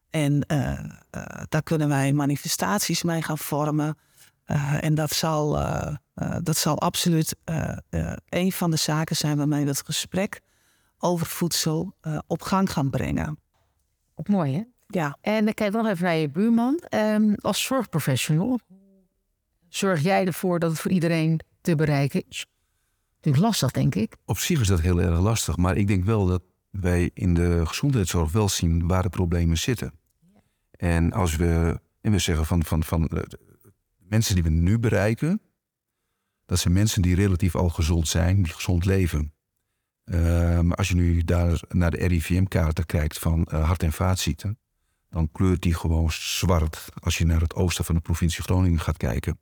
En 0.10 0.44
uh, 0.48 0.72
uh, 0.72 1.42
daar 1.50 1.64
kunnen 1.64 1.88
wij 1.88 2.14
manifestaties 2.14 3.04
mee 3.04 3.22
gaan 3.22 3.38
vormen. 3.38 3.98
En 4.82 4.96
dat 4.96 5.12
zal, 5.12 5.60
dat 6.44 6.58
zal 6.58 6.80
absoluut 6.80 7.36
een 8.30 8.52
van 8.52 8.72
de 8.72 8.78
zaken 8.78 9.16
zijn 9.16 9.38
waarmee 9.38 9.64
we 9.64 9.70
het 9.70 9.86
gesprek 9.86 10.42
over 11.00 11.26
voedsel 11.26 11.96
op 12.28 12.42
gang 12.42 12.72
gaan 12.72 12.90
brengen. 12.90 13.40
Op 14.16 14.28
mooi, 14.28 14.54
hè? 14.54 14.64
Ja. 14.88 15.18
En 15.22 15.46
dan 15.46 15.54
kijk 15.54 15.74
nog 15.74 15.88
even 15.88 16.04
naar 16.04 16.16
je 16.16 16.30
buurman. 16.30 16.84
Um, 16.90 17.36
als 17.36 17.64
zorgprofessional, 17.64 18.60
zorg 19.70 20.02
jij 20.02 20.26
ervoor 20.26 20.60
dat 20.60 20.72
het 20.72 20.80
voor 20.80 20.92
iedereen 20.92 21.40
te 21.62 21.76
bereiken 21.76 22.24
is? 22.30 22.46
natuurlijk 23.28 23.44
lastig, 23.44 23.72
denk 23.72 23.96
ik. 23.96 24.18
Op 24.26 24.38
zich 24.38 24.60
is 24.60 24.68
dat 24.68 24.82
heel 24.82 25.02
erg 25.02 25.20
lastig. 25.20 25.58
Maar 25.58 25.78
ik 25.78 25.88
denk 25.88 26.06
wel 26.06 26.26
dat 26.26 26.44
wij 26.70 27.12
in 27.14 27.34
de 27.34 27.66
gezondheidszorg 27.66 28.32
wel 28.32 28.50
zien 28.50 28.88
waar 28.88 29.04
de 29.04 29.10
problemen 29.10 29.58
zitten. 29.58 29.94
En 30.72 31.12
als 31.12 31.36
we, 31.36 31.80
en 32.02 32.12
we 32.12 32.20
zeggen 32.20 32.46
van, 32.46 32.64
van, 32.64 32.84
van 32.84 33.02
de 33.02 33.40
mensen 33.98 34.36
die 34.36 34.44
we 34.44 34.50
nu 34.50 34.80
bereiken, 34.80 35.42
dat 36.46 36.60
zijn 36.60 36.74
mensen 36.74 37.02
die 37.02 37.16
relatief 37.16 37.56
al 37.56 37.70
gezond 37.70 38.08
zijn, 38.08 38.44
die 38.44 38.54
gezond 38.54 38.86
leven. 38.86 39.34
Maar 40.62 40.76
als 40.76 40.88
je 40.88 40.96
nu 40.96 41.24
daar 41.24 41.62
naar 41.70 41.92
de 41.92 42.08
RIVM-kaarten 42.08 42.86
kijkt 42.86 43.20
van 43.20 43.48
uh, 43.54 43.66
hart- 43.66 43.84
en 43.84 43.94
vaatziekten, 43.94 44.60
dan 45.10 45.32
kleurt 45.32 45.62
die 45.62 45.74
gewoon 45.74 46.12
zwart 46.12 46.86
als 47.00 47.18
je 47.18 47.26
naar 47.26 47.42
het 47.42 47.56
oosten 47.56 47.86
van 47.86 47.96
de 47.96 48.02
provincie 48.02 48.44
Groningen 48.44 48.80
gaat 48.80 48.98
kijken. 48.98 49.40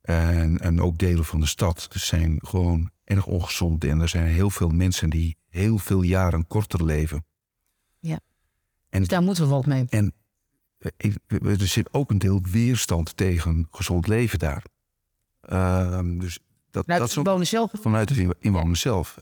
En, 0.00 0.58
en 0.58 0.80
ook 0.80 0.98
delen 0.98 1.24
van 1.24 1.40
de 1.40 1.46
stad 1.46 1.88
zijn 1.90 2.38
gewoon 2.42 2.90
erg 3.04 3.26
ongezond. 3.26 3.84
En 3.84 4.00
er 4.00 4.08
zijn 4.08 4.26
heel 4.26 4.50
veel 4.50 4.68
mensen 4.68 5.10
die 5.10 5.36
heel 5.48 5.78
veel 5.78 6.02
jaren 6.02 6.46
korter 6.46 6.84
leven. 6.84 7.24
Ja. 7.98 8.20
En 8.88 8.98
dus 8.98 9.08
daar 9.08 9.22
moeten 9.22 9.44
we 9.44 9.50
wat 9.50 9.66
mee. 9.66 9.86
En 9.88 10.14
eh, 10.78 11.60
er 11.60 11.66
zit 11.66 11.92
ook 11.92 12.10
een 12.10 12.18
deel 12.18 12.40
weerstand 12.42 13.16
tegen 13.16 13.68
gezond 13.70 14.06
leven 14.06 14.38
daar. 14.38 14.64
Uh, 15.48 16.00
dus 16.18 16.38
dat, 16.70 16.84
vanuit 16.84 17.00
dat 17.00 17.10
de 17.10 17.16
inwoners 17.16 17.50
zelf? 17.50 17.70
Vanuit 17.72 18.14
de 18.14 18.36
inwoners 18.38 18.80
zelf. 18.80 19.18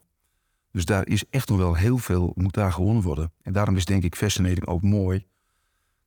Dus 0.71 0.85
daar 0.85 1.07
is 1.07 1.25
echt 1.31 1.49
nog 1.49 1.59
wel 1.59 1.75
heel 1.75 1.99
veel, 1.99 2.33
moet 2.35 2.55
daar 2.55 2.73
gewonnen 2.73 3.03
worden. 3.03 3.33
En 3.43 3.53
daarom 3.53 3.77
is 3.77 3.85
denk 3.85 4.03
ik 4.03 4.15
fascinating 4.15 4.67
ook 4.67 4.83
mooi 4.83 5.27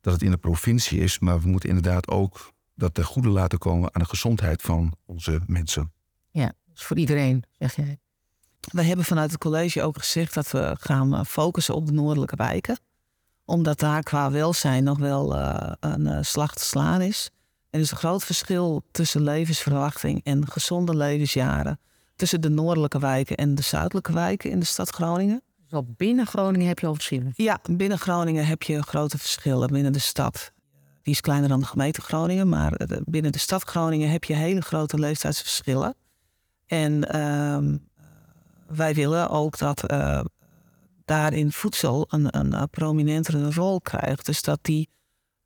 dat 0.02 0.14
het 0.14 0.22
in 0.22 0.32
de 0.32 0.38
provincie 0.38 1.00
is. 1.00 1.20
Maar 1.20 1.42
we 1.42 1.48
moeten 1.48 1.70
inderdaad 1.70 2.08
ook 2.08 2.54
dat 2.76 2.96
de 2.96 3.04
goede 3.04 3.30
laten 3.30 3.58
komen 3.58 3.96
aan 3.96 4.02
de 4.02 4.08
gezondheid 4.08 4.62
van 4.62 4.94
onze 5.06 5.42
mensen. 5.48 5.92
Ja, 6.30 6.54
dus 6.74 6.84
voor 6.84 6.98
iedereen, 6.98 7.44
zeg 7.58 7.76
jij. 7.76 8.00
We 8.60 8.84
hebben 8.84 9.06
vanuit 9.06 9.32
het 9.32 9.40
college 9.40 9.82
ook 9.82 9.98
gezegd 9.98 10.34
dat 10.34 10.52
we 10.52 10.76
gaan 10.80 11.16
eh, 11.16 11.24
focussen 11.24 11.76
op 11.76 11.86
de 11.86 11.92
noordelijke 11.92 12.36
wijken. 12.36 12.80
Omdat 13.46 13.80
daar 13.80 14.04
qua 14.04 14.32
welzijn 14.32 14.84
nog 14.84 14.98
wel 14.98 15.38
uh, 15.38 15.72
een 15.80 16.02
uh, 16.02 16.18
slag 16.22 16.54
te 16.54 16.66
slaan 16.66 17.02
is. 17.02 17.30
Er 17.70 17.80
is 17.80 17.92
een 17.92 17.98
groot 17.98 18.24
verschil 18.24 18.84
tussen 18.92 19.22
levensverwachting 19.22 20.24
en 20.24 20.48
gezonde 20.48 20.96
levensjaren. 20.96 21.80
Tussen 22.22 22.42
de 22.42 22.50
noordelijke 22.50 23.00
wijken 23.00 23.36
en 23.36 23.56
de 23.56 23.62
zuidelijke 23.62 24.14
wijken 24.14 24.50
in 24.50 24.60
de 24.60 24.66
stad 24.66 24.90
Groningen. 24.90 25.42
Dus 25.64 25.74
al 25.74 25.86
binnen 25.98 26.28
Groningen 26.28 26.68
heb 26.68 26.80
je 26.80 26.88
al 26.88 26.94
verschillen? 26.94 27.32
Ja, 27.36 27.60
binnen 27.70 27.98
Groningen 28.00 28.46
heb 28.46 28.64
je 28.64 28.84
grote 28.84 29.18
verschillen 29.18 29.72
binnen 29.72 29.94
de 29.94 30.00
stad. 30.00 30.52
die 31.02 31.14
is 31.14 31.22
kleiner 31.22 31.50
dan 31.50 31.60
de 31.60 31.66
gemeente 31.66 32.02
Groningen, 32.02 32.50
maar 32.50 32.74
eh, 32.74 32.98
binnen 33.06 33.32
de 33.32 33.40
stad 33.40 33.64
Groningen 33.64 34.10
heb 34.10 34.24
je 34.24 34.34
hele 34.34 34.62
grote 34.62 35.00
leeftijdsverschillen. 35.00 35.96
En 36.66 37.10
ehm, 37.10 37.78
wij 38.68 38.94
willen 38.94 39.30
ook 39.30 39.58
dat 39.58 39.92
uh, 39.92 40.22
daarin 41.06 41.52
voedsel 41.52 42.06
een, 42.10 42.38
een, 42.40 42.70
prominentere 42.70 43.54
rol 43.54 43.82
krijgt. 43.82 44.26
Dus 44.26 44.42
dat 44.42 44.60
die 44.62 44.90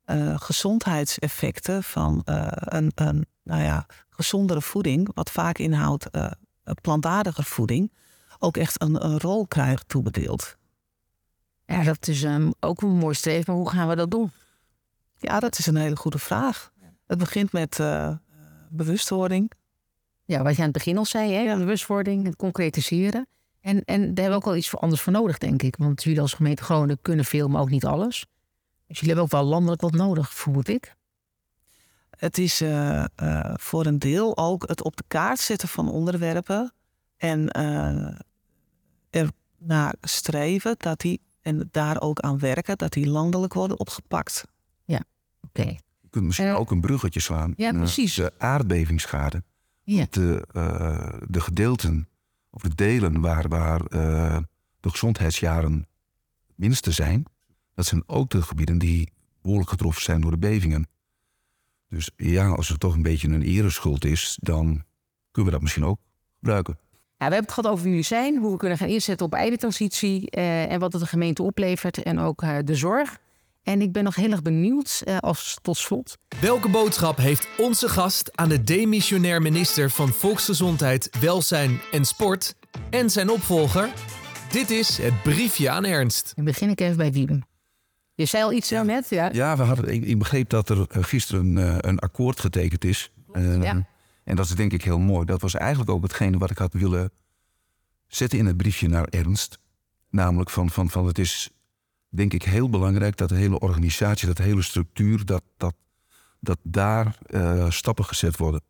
uh, 0.06 0.34
gezondheidseffecten 0.40 1.82
van 1.82 2.22
een, 2.24 2.92
een 2.94 3.26
nou 3.42 3.62
ja, 3.62 3.86
gezondere 4.10 4.62
voeding, 4.62 5.08
wat 5.14 5.30
vaak 5.30 5.58
inhoudt 5.58 6.08
plantaardige 6.74 7.42
voeding, 7.42 7.92
ook 8.38 8.56
echt 8.56 8.82
een, 8.82 9.04
een 9.04 9.18
rol 9.20 9.46
krijgt 9.46 9.88
toebedeeld. 9.88 10.56
Ja, 11.66 11.82
dat 11.82 12.08
is 12.08 12.22
um, 12.22 12.52
ook 12.60 12.82
een 12.82 12.88
mooi 12.88 13.14
streven. 13.14 13.44
Maar 13.46 13.62
hoe 13.62 13.70
gaan 13.70 13.88
we 13.88 13.96
dat 13.96 14.10
doen? 14.10 14.30
Ja, 15.18 15.40
dat 15.40 15.58
is 15.58 15.66
een 15.66 15.76
hele 15.76 15.96
goede 15.96 16.18
vraag. 16.18 16.72
Het 17.06 17.18
begint 17.18 17.52
met 17.52 17.78
uh, 17.78 18.14
bewustwording. 18.70 19.50
Ja, 20.24 20.42
wat 20.42 20.52
je 20.52 20.58
aan 20.58 20.64
het 20.64 20.76
begin 20.76 20.98
al 20.98 21.04
zei, 21.04 21.32
hè? 21.32 21.56
bewustwording, 21.56 22.24
het 22.24 22.36
concretiseren. 22.36 23.26
En, 23.60 23.84
en 23.84 24.00
daar 24.00 24.06
hebben 24.06 24.28
we 24.28 24.34
ook 24.34 24.44
wel 24.44 24.56
iets 24.56 24.68
voor 24.68 24.78
anders 24.78 25.00
voor 25.00 25.12
nodig, 25.12 25.38
denk 25.38 25.62
ik. 25.62 25.76
Want 25.76 26.02
jullie 26.02 26.20
als 26.20 26.34
gemeente 26.34 26.62
Groningen 26.62 26.98
kunnen 27.02 27.24
veel, 27.24 27.48
maar 27.48 27.60
ook 27.60 27.70
niet 27.70 27.84
alles. 27.84 28.26
Dus 28.86 28.98
jullie 28.98 29.14
hebben 29.14 29.24
ook 29.24 29.42
wel 29.42 29.50
landelijk 29.50 29.80
wat 29.80 29.92
nodig, 29.92 30.34
vermoed 30.34 30.68
ik. 30.68 30.96
Het 32.16 32.38
is 32.38 32.62
uh, 32.62 33.04
uh, 33.22 33.54
voor 33.54 33.86
een 33.86 33.98
deel 33.98 34.36
ook 34.36 34.68
het 34.68 34.82
op 34.82 34.96
de 34.96 35.04
kaart 35.08 35.38
zetten 35.38 35.68
van 35.68 35.90
onderwerpen. 35.90 36.72
En 37.16 37.50
er 39.10 39.30
naar 39.58 39.94
streven 40.00 40.74
dat 40.78 41.00
die 41.00 41.20
en 41.40 41.68
daar 41.70 42.00
ook 42.00 42.20
aan 42.20 42.38
werken 42.38 42.78
dat 42.78 42.92
die 42.92 43.08
landelijk 43.08 43.54
worden 43.54 43.78
opgepakt. 43.78 44.44
Ja, 44.84 45.02
oké. 45.40 45.62
Je 46.00 46.08
kunt 46.10 46.24
misschien 46.24 46.48
ook 46.48 46.70
een 46.70 46.80
bruggetje 46.80 47.20
slaan. 47.20 47.52
Ja, 47.56 47.72
precies. 47.72 48.14
De 48.14 48.32
aardbevingsschade. 48.38 49.42
Ja. 49.82 50.06
De, 50.10 50.46
uh, 50.52 51.08
de 51.28 51.40
gedeelten 51.40 52.08
of 52.50 52.62
de 52.62 52.74
delen 52.74 53.20
waar, 53.20 53.48
waar 53.48 53.80
uh, 53.80 54.38
de 54.80 54.90
gezondheidsjaren 54.90 55.86
het 56.46 56.56
minste 56.56 56.90
zijn, 56.90 57.24
dat 57.74 57.86
zijn 57.86 58.02
ook 58.06 58.30
de 58.30 58.42
gebieden 58.42 58.78
die 58.78 59.12
behoorlijk 59.42 59.70
getroffen 59.70 60.02
zijn 60.02 60.20
door 60.20 60.30
de 60.30 60.38
bevingen. 60.38 60.88
Dus 61.88 62.10
ja, 62.16 62.48
als 62.48 62.70
er 62.70 62.78
toch 62.78 62.94
een 62.94 63.02
beetje 63.02 63.28
een 63.28 63.42
ereschuld 63.42 64.04
is, 64.04 64.38
dan 64.40 64.84
kunnen 65.30 65.52
we 65.52 65.58
dat 65.58 65.60
misschien 65.60 65.84
ook 65.84 65.98
gebruiken. 66.38 66.78
Ja, 67.18 67.26
we 67.26 67.34
hebben 67.34 67.40
het 67.40 67.52
gehad 67.52 67.70
over 67.70 67.82
wie 67.82 67.90
jullie 67.90 68.06
zijn, 68.06 68.36
hoe 68.36 68.50
we 68.52 68.56
kunnen 68.56 68.78
gaan 68.78 68.88
inzetten 68.88 69.26
op 69.26 69.32
eiwitransitie 69.32 70.36
uh, 70.36 70.72
en 70.72 70.80
wat 70.80 70.92
het 70.92 71.02
de 71.02 71.08
gemeente 71.08 71.42
oplevert 71.42 72.02
en 72.02 72.18
ook 72.18 72.42
uh, 72.42 72.58
de 72.64 72.74
zorg. 72.74 73.18
En 73.62 73.80
ik 73.80 73.92
ben 73.92 74.04
nog 74.04 74.14
heel 74.14 74.30
erg 74.30 74.42
benieuwd, 74.42 75.02
uh, 75.04 75.18
als 75.18 75.58
tot 75.62 75.76
slot. 75.76 76.18
Welke 76.40 76.68
boodschap 76.68 77.16
heeft 77.16 77.48
onze 77.58 77.88
gast 77.88 78.36
aan 78.36 78.48
de 78.48 78.62
demissionair 78.62 79.42
minister 79.42 79.90
van 79.90 80.08
Volksgezondheid, 80.08 81.16
Welzijn 81.20 81.80
en 81.92 82.04
Sport 82.04 82.54
en 82.90 83.10
zijn 83.10 83.30
opvolger? 83.30 83.92
Dit 84.50 84.70
is 84.70 84.98
het 84.98 85.22
briefje 85.22 85.70
aan 85.70 85.84
Ernst. 85.84 86.32
Dan 86.34 86.44
begin 86.44 86.68
ik 86.68 86.80
even 86.80 86.96
bij 86.96 87.12
Wieben. 87.12 87.55
Je 88.16 88.24
zei 88.24 88.42
al 88.42 88.52
iets 88.52 88.68
zo 88.68 88.82
net, 88.82 89.08
ja? 89.08 89.30
Ja, 89.32 89.56
we 89.56 89.62
hadden, 89.62 89.94
ik, 89.94 90.04
ik 90.04 90.18
begreep 90.18 90.48
dat 90.48 90.68
er 90.68 90.86
gisteren 90.90 91.56
een, 91.56 91.88
een 91.88 91.98
akkoord 91.98 92.40
getekend 92.40 92.84
is. 92.84 93.10
ja. 93.32 93.86
En 94.24 94.36
dat 94.36 94.44
is 94.44 94.54
denk 94.54 94.72
ik 94.72 94.84
heel 94.84 94.98
mooi. 94.98 95.26
Dat 95.26 95.40
was 95.40 95.54
eigenlijk 95.54 95.90
ook 95.90 96.02
hetgene 96.02 96.38
wat 96.38 96.50
ik 96.50 96.58
had 96.58 96.72
willen 96.72 97.10
zetten 98.06 98.38
in 98.38 98.46
het 98.46 98.56
briefje 98.56 98.88
naar 98.88 99.08
Ernst. 99.08 99.58
Namelijk 100.10 100.50
van, 100.50 100.70
van, 100.70 100.90
van 100.90 101.06
het 101.06 101.18
is 101.18 101.50
denk 102.08 102.32
ik 102.32 102.42
heel 102.42 102.70
belangrijk 102.70 103.16
dat 103.16 103.28
de 103.28 103.34
hele 103.34 103.58
organisatie, 103.58 104.26
dat 104.26 104.36
de 104.36 104.42
hele 104.42 104.62
structuur, 104.62 105.24
dat, 105.24 105.42
dat, 105.56 105.74
dat 106.40 106.58
daar 106.62 107.18
uh, 107.26 107.70
stappen 107.70 108.04
gezet 108.04 108.36
worden. 108.36 108.62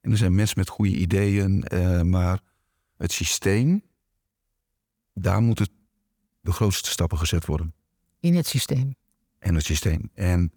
En 0.00 0.10
er 0.10 0.16
zijn 0.16 0.34
mensen 0.34 0.58
met 0.58 0.68
goede 0.68 0.96
ideeën, 0.96 1.64
maar 2.08 2.40
het 2.96 3.12
systeem, 3.12 3.82
daar 5.14 5.40
moeten 5.42 5.68
de 6.40 6.52
grootste 6.52 6.90
stappen 6.90 7.18
gezet 7.18 7.46
worden. 7.46 7.74
In 8.22 8.34
het 8.34 8.46
systeem. 8.46 8.94
En 9.38 9.54
het 9.54 9.64
systeem. 9.64 10.10
En 10.14 10.52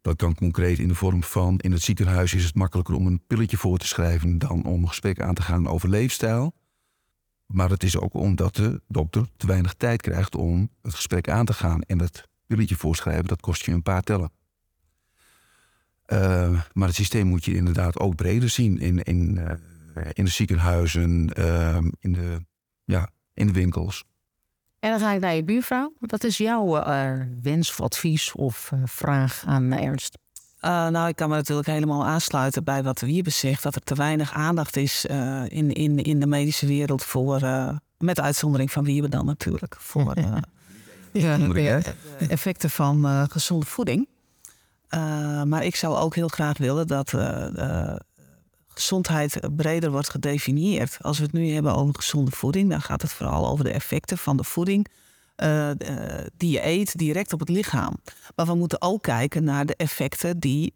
dat 0.00 0.16
kan 0.16 0.34
concreet 0.34 0.78
in 0.78 0.88
de 0.88 0.94
vorm 0.94 1.22
van 1.22 1.58
in 1.58 1.72
het 1.72 1.82
ziekenhuis 1.82 2.34
is 2.34 2.44
het 2.44 2.54
makkelijker 2.54 2.94
om 2.94 3.06
een 3.06 3.22
pilletje 3.26 3.56
voor 3.56 3.78
te 3.78 3.86
schrijven 3.86 4.38
dan 4.38 4.64
om 4.64 4.82
een 4.82 4.88
gesprek 4.88 5.20
aan 5.20 5.34
te 5.34 5.42
gaan 5.42 5.68
over 5.68 5.88
leefstijl. 5.88 6.54
Maar 7.46 7.70
het 7.70 7.82
is 7.82 7.98
ook 7.98 8.14
omdat 8.14 8.54
de 8.54 8.82
dokter 8.88 9.28
te 9.36 9.46
weinig 9.46 9.74
tijd 9.74 10.02
krijgt 10.02 10.34
om 10.34 10.70
het 10.82 10.94
gesprek 10.94 11.28
aan 11.28 11.44
te 11.44 11.52
gaan. 11.52 11.82
En 11.82 11.98
het 11.98 12.28
pilletje 12.46 12.76
voorschrijven, 12.76 13.26
dat 13.26 13.40
kost 13.40 13.64
je 13.64 13.72
een 13.72 13.82
paar 13.82 14.02
tellen. 14.02 14.30
Uh, 16.06 16.60
maar 16.72 16.88
het 16.88 16.96
systeem 16.96 17.26
moet 17.26 17.44
je 17.44 17.54
inderdaad 17.54 17.98
ook 17.98 18.14
breder 18.14 18.48
zien. 18.48 18.78
In, 18.78 19.02
in, 19.02 19.36
uh, 19.36 19.50
in 20.12 20.24
de 20.24 20.30
ziekenhuizen, 20.30 21.30
uh, 21.38 21.78
in, 22.00 22.12
de, 22.12 22.44
ja, 22.84 23.10
in 23.34 23.46
de 23.46 23.52
winkels. 23.52 24.04
En 24.80 24.90
dan 24.90 25.00
ga 25.00 25.12
ik 25.12 25.20
naar 25.20 25.34
je 25.34 25.44
buurvrouw. 25.44 25.92
Wat 25.98 26.24
is 26.24 26.36
jouw 26.36 26.76
uh, 26.76 27.12
wens 27.42 27.70
of 27.70 27.80
advies 27.80 28.32
of 28.32 28.70
uh, 28.74 28.80
vraag 28.84 29.42
aan 29.46 29.72
Ernst? 29.72 30.18
Uh, 30.60 30.88
nou, 30.88 31.08
ik 31.08 31.16
kan 31.16 31.28
me 31.28 31.34
natuurlijk 31.34 31.68
helemaal 31.68 32.04
aansluiten 32.04 32.64
bij 32.64 32.82
wat 32.82 33.00
Wiebe 33.00 33.30
zegt. 33.30 33.62
Dat 33.62 33.74
er 33.74 33.80
te 33.80 33.94
weinig 33.94 34.32
aandacht 34.32 34.76
is 34.76 35.04
in, 35.48 35.72
in, 35.72 35.98
in 36.02 36.20
de 36.20 36.26
medische 36.26 36.66
wereld 36.66 37.02
voor... 37.02 37.40
met 37.98 38.20
uitzondering 38.20 38.72
van 38.72 38.84
Wiebe 38.84 39.08
dan 39.08 39.24
natuurlijk. 39.24 39.76
Voor 39.78 40.14
ja, 41.12 41.42
de 41.48 41.94
effecten 42.28 42.70
van 42.70 43.26
gezonde 43.30 43.66
voeding. 43.66 44.08
maar 45.44 45.64
ik 45.64 45.76
zou 45.76 45.96
ook 45.96 46.14
heel 46.14 46.28
graag 46.28 46.58
willen 46.58 46.86
dat 46.86 47.12
gezondheid 48.80 49.40
breder 49.56 49.90
wordt 49.90 50.10
gedefinieerd. 50.10 50.96
Als 51.00 51.18
we 51.18 51.24
het 51.24 51.32
nu 51.32 51.50
hebben 51.50 51.74
over 51.74 51.94
gezonde 51.94 52.30
voeding, 52.30 52.70
dan 52.70 52.80
gaat 52.80 53.02
het 53.02 53.12
vooral 53.12 53.48
over 53.48 53.64
de 53.64 53.70
effecten 53.72 54.18
van 54.18 54.36
de 54.36 54.44
voeding 54.44 54.88
uh, 55.36 55.70
die 56.36 56.50
je 56.50 56.66
eet 56.66 56.98
direct 56.98 57.32
op 57.32 57.40
het 57.40 57.48
lichaam. 57.48 57.96
Maar 58.34 58.46
we 58.46 58.54
moeten 58.54 58.82
ook 58.82 59.02
kijken 59.02 59.44
naar 59.44 59.66
de 59.66 59.76
effecten 59.76 60.38
die 60.38 60.72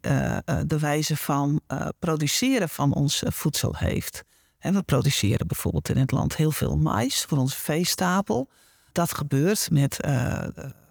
de 0.65 0.79
wijze 0.79 1.17
van 1.17 1.61
produceren 1.99 2.69
van 2.69 2.93
ons 2.93 3.23
voedsel 3.25 3.75
heeft. 3.75 4.23
En 4.59 4.73
we 4.73 4.81
produceren 4.81 5.47
bijvoorbeeld 5.47 5.89
in 5.89 5.97
het 5.97 6.11
land 6.11 6.35
heel 6.35 6.51
veel 6.51 6.77
mais 6.77 7.21
voor 7.23 7.37
onze 7.37 7.57
veestapel. 7.57 8.49
Dat 8.91 9.13
gebeurt 9.13 9.71
met 9.71 9.99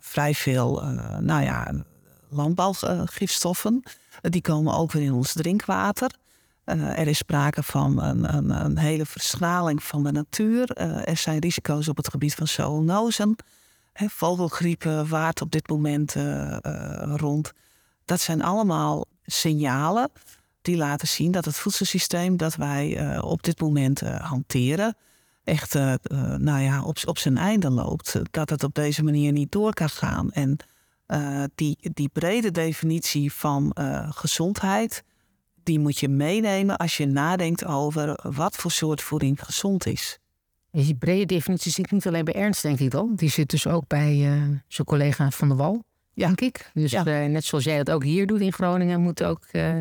vrij 0.01 0.35
veel 0.35 0.83
nou 1.21 1.43
ja, 1.43 1.73
landbouwgifstoffen. 2.29 3.83
Die 4.21 4.43
komen 4.43 4.75
ook 4.75 4.93
weer 4.93 5.03
in 5.03 5.13
ons 5.13 5.33
drinkwater. 5.33 6.11
Uh, 6.75 6.99
er 6.99 7.07
is 7.07 7.19
sprake 7.19 7.63
van 7.63 8.03
een, 8.03 8.35
een, 8.35 8.65
een, 8.65 8.79
hele 8.79 9.07
verschraling 9.07 9.83
van 9.83 10.03
de 10.03 10.13
natuur. 10.13 10.71
Uh, 10.81 11.09
er 11.09 11.17
zijn 11.17 11.39
risico's 11.39 11.89
op 11.89 11.97
het 11.97 12.09
gebied 12.09 12.35
van 12.35 12.49
zoonosen. 12.49 13.37
He, 13.93 14.07
vogelgriepen 14.09 15.09
waart 15.09 15.41
op 15.41 15.51
dit 15.51 15.69
moment 15.69 16.15
uh, 16.15 16.57
rond. 17.17 17.53
Dat 18.05 18.21
zijn 18.21 18.43
allemaal 18.43 19.05
signalen 19.25 20.11
die 20.63 20.77
laten 20.77 21.09
zien 21.09 21.33
dat 21.33 21.45
het 21.45 21.57
voedselsysteem 21.57 22.37
dat 22.37 22.55
wij 22.55 23.19
op 23.21 23.43
dit 23.43 23.61
moment 23.61 24.01
hanteren, 24.01 24.97
echt 25.45 25.75
nou 26.39 26.61
ja, 26.61 26.83
op, 26.83 26.99
op 27.05 27.19
zijn 27.19 27.37
einde 27.37 27.71
loopt. 27.71 28.21
Dat 28.31 28.51
het 28.51 28.65
op 28.65 28.75
deze 28.75 29.03
manier 29.03 29.33
niet 29.33 29.53
door 29.53 29.73
kan 29.73 29.89
gaan. 29.89 30.31
En 30.33 30.57
die, 31.55 31.79
die 31.81 32.09
brede 32.09 32.51
definitie 32.51 33.33
van 33.33 33.77
gezondheid 34.11 35.03
die 35.63 35.79
moet 35.79 35.99
je 35.99 36.09
meenemen 36.09 36.77
als 36.77 36.97
je 36.97 37.07
nadenkt 37.07 37.65
over 37.65 38.19
wat 38.23 38.57
voor 38.57 38.71
soort 38.71 39.01
voeding 39.03 39.45
gezond 39.45 39.87
is. 39.87 40.19
Die 40.71 40.95
brede 40.95 41.27
definitie 41.27 41.73
zit 41.73 41.91
niet 41.91 42.07
alleen 42.07 42.25
bij 42.25 42.35
Ernst, 42.35 42.63
denk 42.63 42.79
ik 42.79 42.91
dan. 42.91 43.15
Die 43.15 43.31
zit 43.31 43.51
dus 43.51 43.67
ook 43.67 43.87
bij 43.87 44.17
uh, 44.17 44.59
zijn 44.69 44.87
collega 44.87 45.31
Van 45.31 45.49
der 45.49 45.57
Wal, 45.57 45.85
ja. 46.13 46.27
denk 46.27 46.41
ik. 46.41 46.71
Dus 46.75 46.91
ja. 46.91 47.07
uh, 47.07 47.31
net 47.31 47.45
zoals 47.45 47.65
jij 47.65 47.77
dat 47.77 47.91
ook 47.95 48.05
hier 48.05 48.27
doet 48.27 48.41
in 48.41 48.53
Groningen, 48.53 49.01
moet 49.01 49.23
ook 49.23 49.45
uh, 49.53 49.77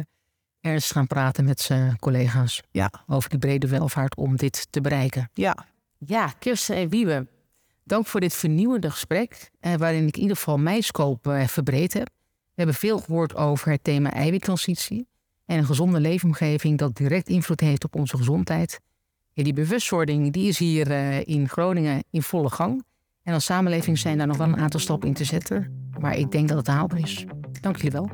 Ernst 0.62 0.92
gaan 0.92 1.08
praten 1.08 1.46
met 1.46 1.60
zijn 1.60 2.00
collega's 2.00 2.62
ja. 2.72 2.92
over 3.08 3.30
die 3.30 3.40
brede 3.40 3.68
welvaart 3.68 4.16
om 4.16 4.36
dit 4.36 4.68
te 4.70 4.82
bereiken. 4.82 5.30
Ja. 5.34 5.66
Ja, 5.98 6.28
Kirsten 6.40 6.76
en 6.76 6.90
Wiebe, 6.90 7.28
dank 7.84 8.08
voor 8.08 8.20
dit 8.20 8.34
vernieuwende 8.34 8.92
gesprek, 8.92 9.50
waarin 9.78 10.08
ik 10.08 10.16
in 10.16 10.22
ieder 10.22 10.38
geval 10.38 10.58
mijn 10.58 10.84
scope 10.84 11.44
verbreed 11.48 11.94
heb. 11.94 12.08
We 12.60 12.66
hebben 12.66 12.76
veel 12.76 13.00
gehoord 13.00 13.36
over 13.36 13.72
het 13.72 13.84
thema 13.84 14.12
eiwittransitie 14.12 15.08
en 15.50 15.58
een 15.58 15.66
gezonde 15.66 16.00
leefomgeving 16.00 16.78
dat 16.78 16.96
direct 16.96 17.30
invloed 17.30 17.60
heeft 17.60 17.84
op 17.84 17.96
onze 17.96 18.18
gezondheid. 18.18 18.80
En 19.34 19.44
die 19.44 19.54
bewustwording 19.54 20.34
die 20.34 20.48
is 20.48 20.58
hier 20.58 20.92
uh, 20.92 21.28
in 21.28 21.50
Groningen 21.50 22.04
in 22.10 22.22
volle 22.22 22.50
gang. 22.50 22.84
En 23.24 23.34
als 23.34 23.46
samenleving 23.46 23.98
zijn 23.98 24.18
daar 24.18 24.28
nog 24.28 24.38
wel 24.38 24.48
een 24.48 24.58
aantal 24.58 24.80
stappen 24.80 25.08
in 25.08 25.14
te 25.14 25.24
zetten. 25.24 25.90
Maar 26.00 26.18
ik 26.18 26.32
denk 26.32 26.48
dat 26.48 26.58
het 26.58 26.68
haalbaar 26.68 27.00
is. 27.00 27.26
Dank 27.62 27.76
jullie 27.76 27.92
wel. 27.92 28.10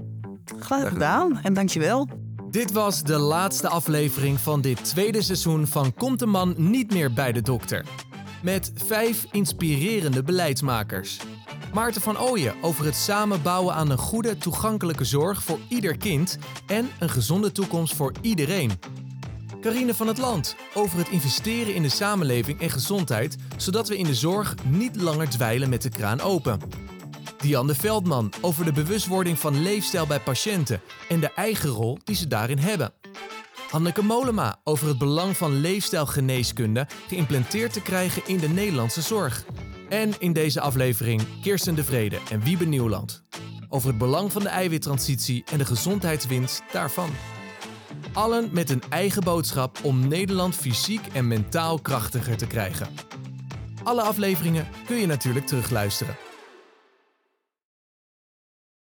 Graag 0.60 0.88
gedaan 0.88 1.40
en 1.42 1.54
dank 1.54 1.70
je 1.70 1.80
wel. 1.80 2.10
Dit 2.50 2.72
was 2.72 3.04
de 3.04 3.18
laatste 3.18 3.68
aflevering 3.68 4.40
van 4.40 4.62
dit 4.62 4.84
tweede 4.84 5.22
seizoen 5.22 5.68
van 5.68 5.94
Komt 5.94 6.20
de 6.20 6.26
man 6.26 6.54
niet 6.58 6.94
meer 6.94 7.14
bij 7.14 7.32
de 7.32 7.42
dokter. 7.42 7.86
Met 8.44 8.72
vijf 8.76 9.26
inspirerende 9.32 10.24
beleidsmakers. 10.24 11.20
Maarten 11.76 12.02
van 12.02 12.20
Ooyen 12.20 12.56
over 12.62 12.86
het 12.86 12.96
samenbouwen 12.96 13.76
aan 13.76 13.90
een 13.90 13.98
goede, 13.98 14.38
toegankelijke 14.38 15.04
zorg 15.04 15.44
voor 15.44 15.60
ieder 15.68 15.98
kind 15.98 16.38
en 16.68 16.90
een 17.00 17.10
gezonde 17.10 17.52
toekomst 17.52 17.96
voor 17.96 18.12
iedereen. 18.22 18.72
Carine 19.62 19.94
van 19.94 20.08
het 20.08 20.18
Land 20.18 20.56
over 20.74 20.98
het 20.98 21.10
investeren 21.10 21.76
in 21.76 21.82
de 21.82 21.90
samenleving 21.90 22.62
en 22.62 22.70
gezondheid, 22.70 23.38
zodat 23.58 23.88
we 23.88 23.98
in 23.98 24.06
de 24.06 24.16
zorg 24.16 24.56
niet 24.64 25.02
langer 25.02 25.30
dweilen 25.30 25.70
met 25.70 25.82
de 25.82 25.90
kraan 25.90 26.22
open. 26.22 26.60
Diane 27.38 27.76
Veldman 27.76 28.34
over 28.42 28.66
de 28.66 28.72
bewustwording 28.72 29.40
van 29.40 29.62
leefstijl 29.62 30.08
bij 30.08 30.20
patiënten 30.20 30.82
en 31.10 31.20
de 31.20 31.34
eigen 31.34 31.70
rol 31.70 31.98
die 32.04 32.16
ze 32.16 32.28
daarin 32.28 32.60
hebben. 32.60 32.94
Hanneke 33.70 34.04
Molema 34.04 34.60
over 34.64 34.88
het 34.88 34.98
belang 34.98 35.38
van 35.38 35.60
leefstijlgeneeskunde 35.60 36.88
geïmplanteerd 37.08 37.74
te 37.74 37.82
krijgen 37.82 38.22
in 38.26 38.38
de 38.38 38.50
Nederlandse 38.50 39.02
zorg. 39.02 39.46
En 39.90 40.14
in 40.20 40.34
deze 40.34 40.62
aflevering 40.62 41.22
Kirsten 41.42 41.76
de 41.76 41.84
Vrede 41.84 42.18
en 42.32 42.42
Wiebe 42.42 42.66
Nieuwland 42.66 43.24
over 43.70 43.90
het 43.90 43.98
belang 43.98 44.32
van 44.32 44.42
de 44.42 44.50
eiwittransitie 44.50 45.44
en 45.52 45.58
de 45.58 45.66
gezondheidswinst 45.66 46.64
daarvan. 46.72 47.10
Allen 48.14 48.50
met 48.52 48.70
een 48.70 48.84
eigen 48.90 49.24
boodschap 49.24 49.78
om 49.84 50.08
Nederland 50.08 50.56
fysiek 50.56 51.06
en 51.14 51.28
mentaal 51.28 51.80
krachtiger 51.80 52.38
te 52.38 52.48
krijgen. 52.48 52.88
Alle 53.84 54.02
afleveringen 54.02 54.68
kun 54.86 54.96
je 54.96 55.06
natuurlijk 55.06 55.48
terugluisteren. 55.48 56.16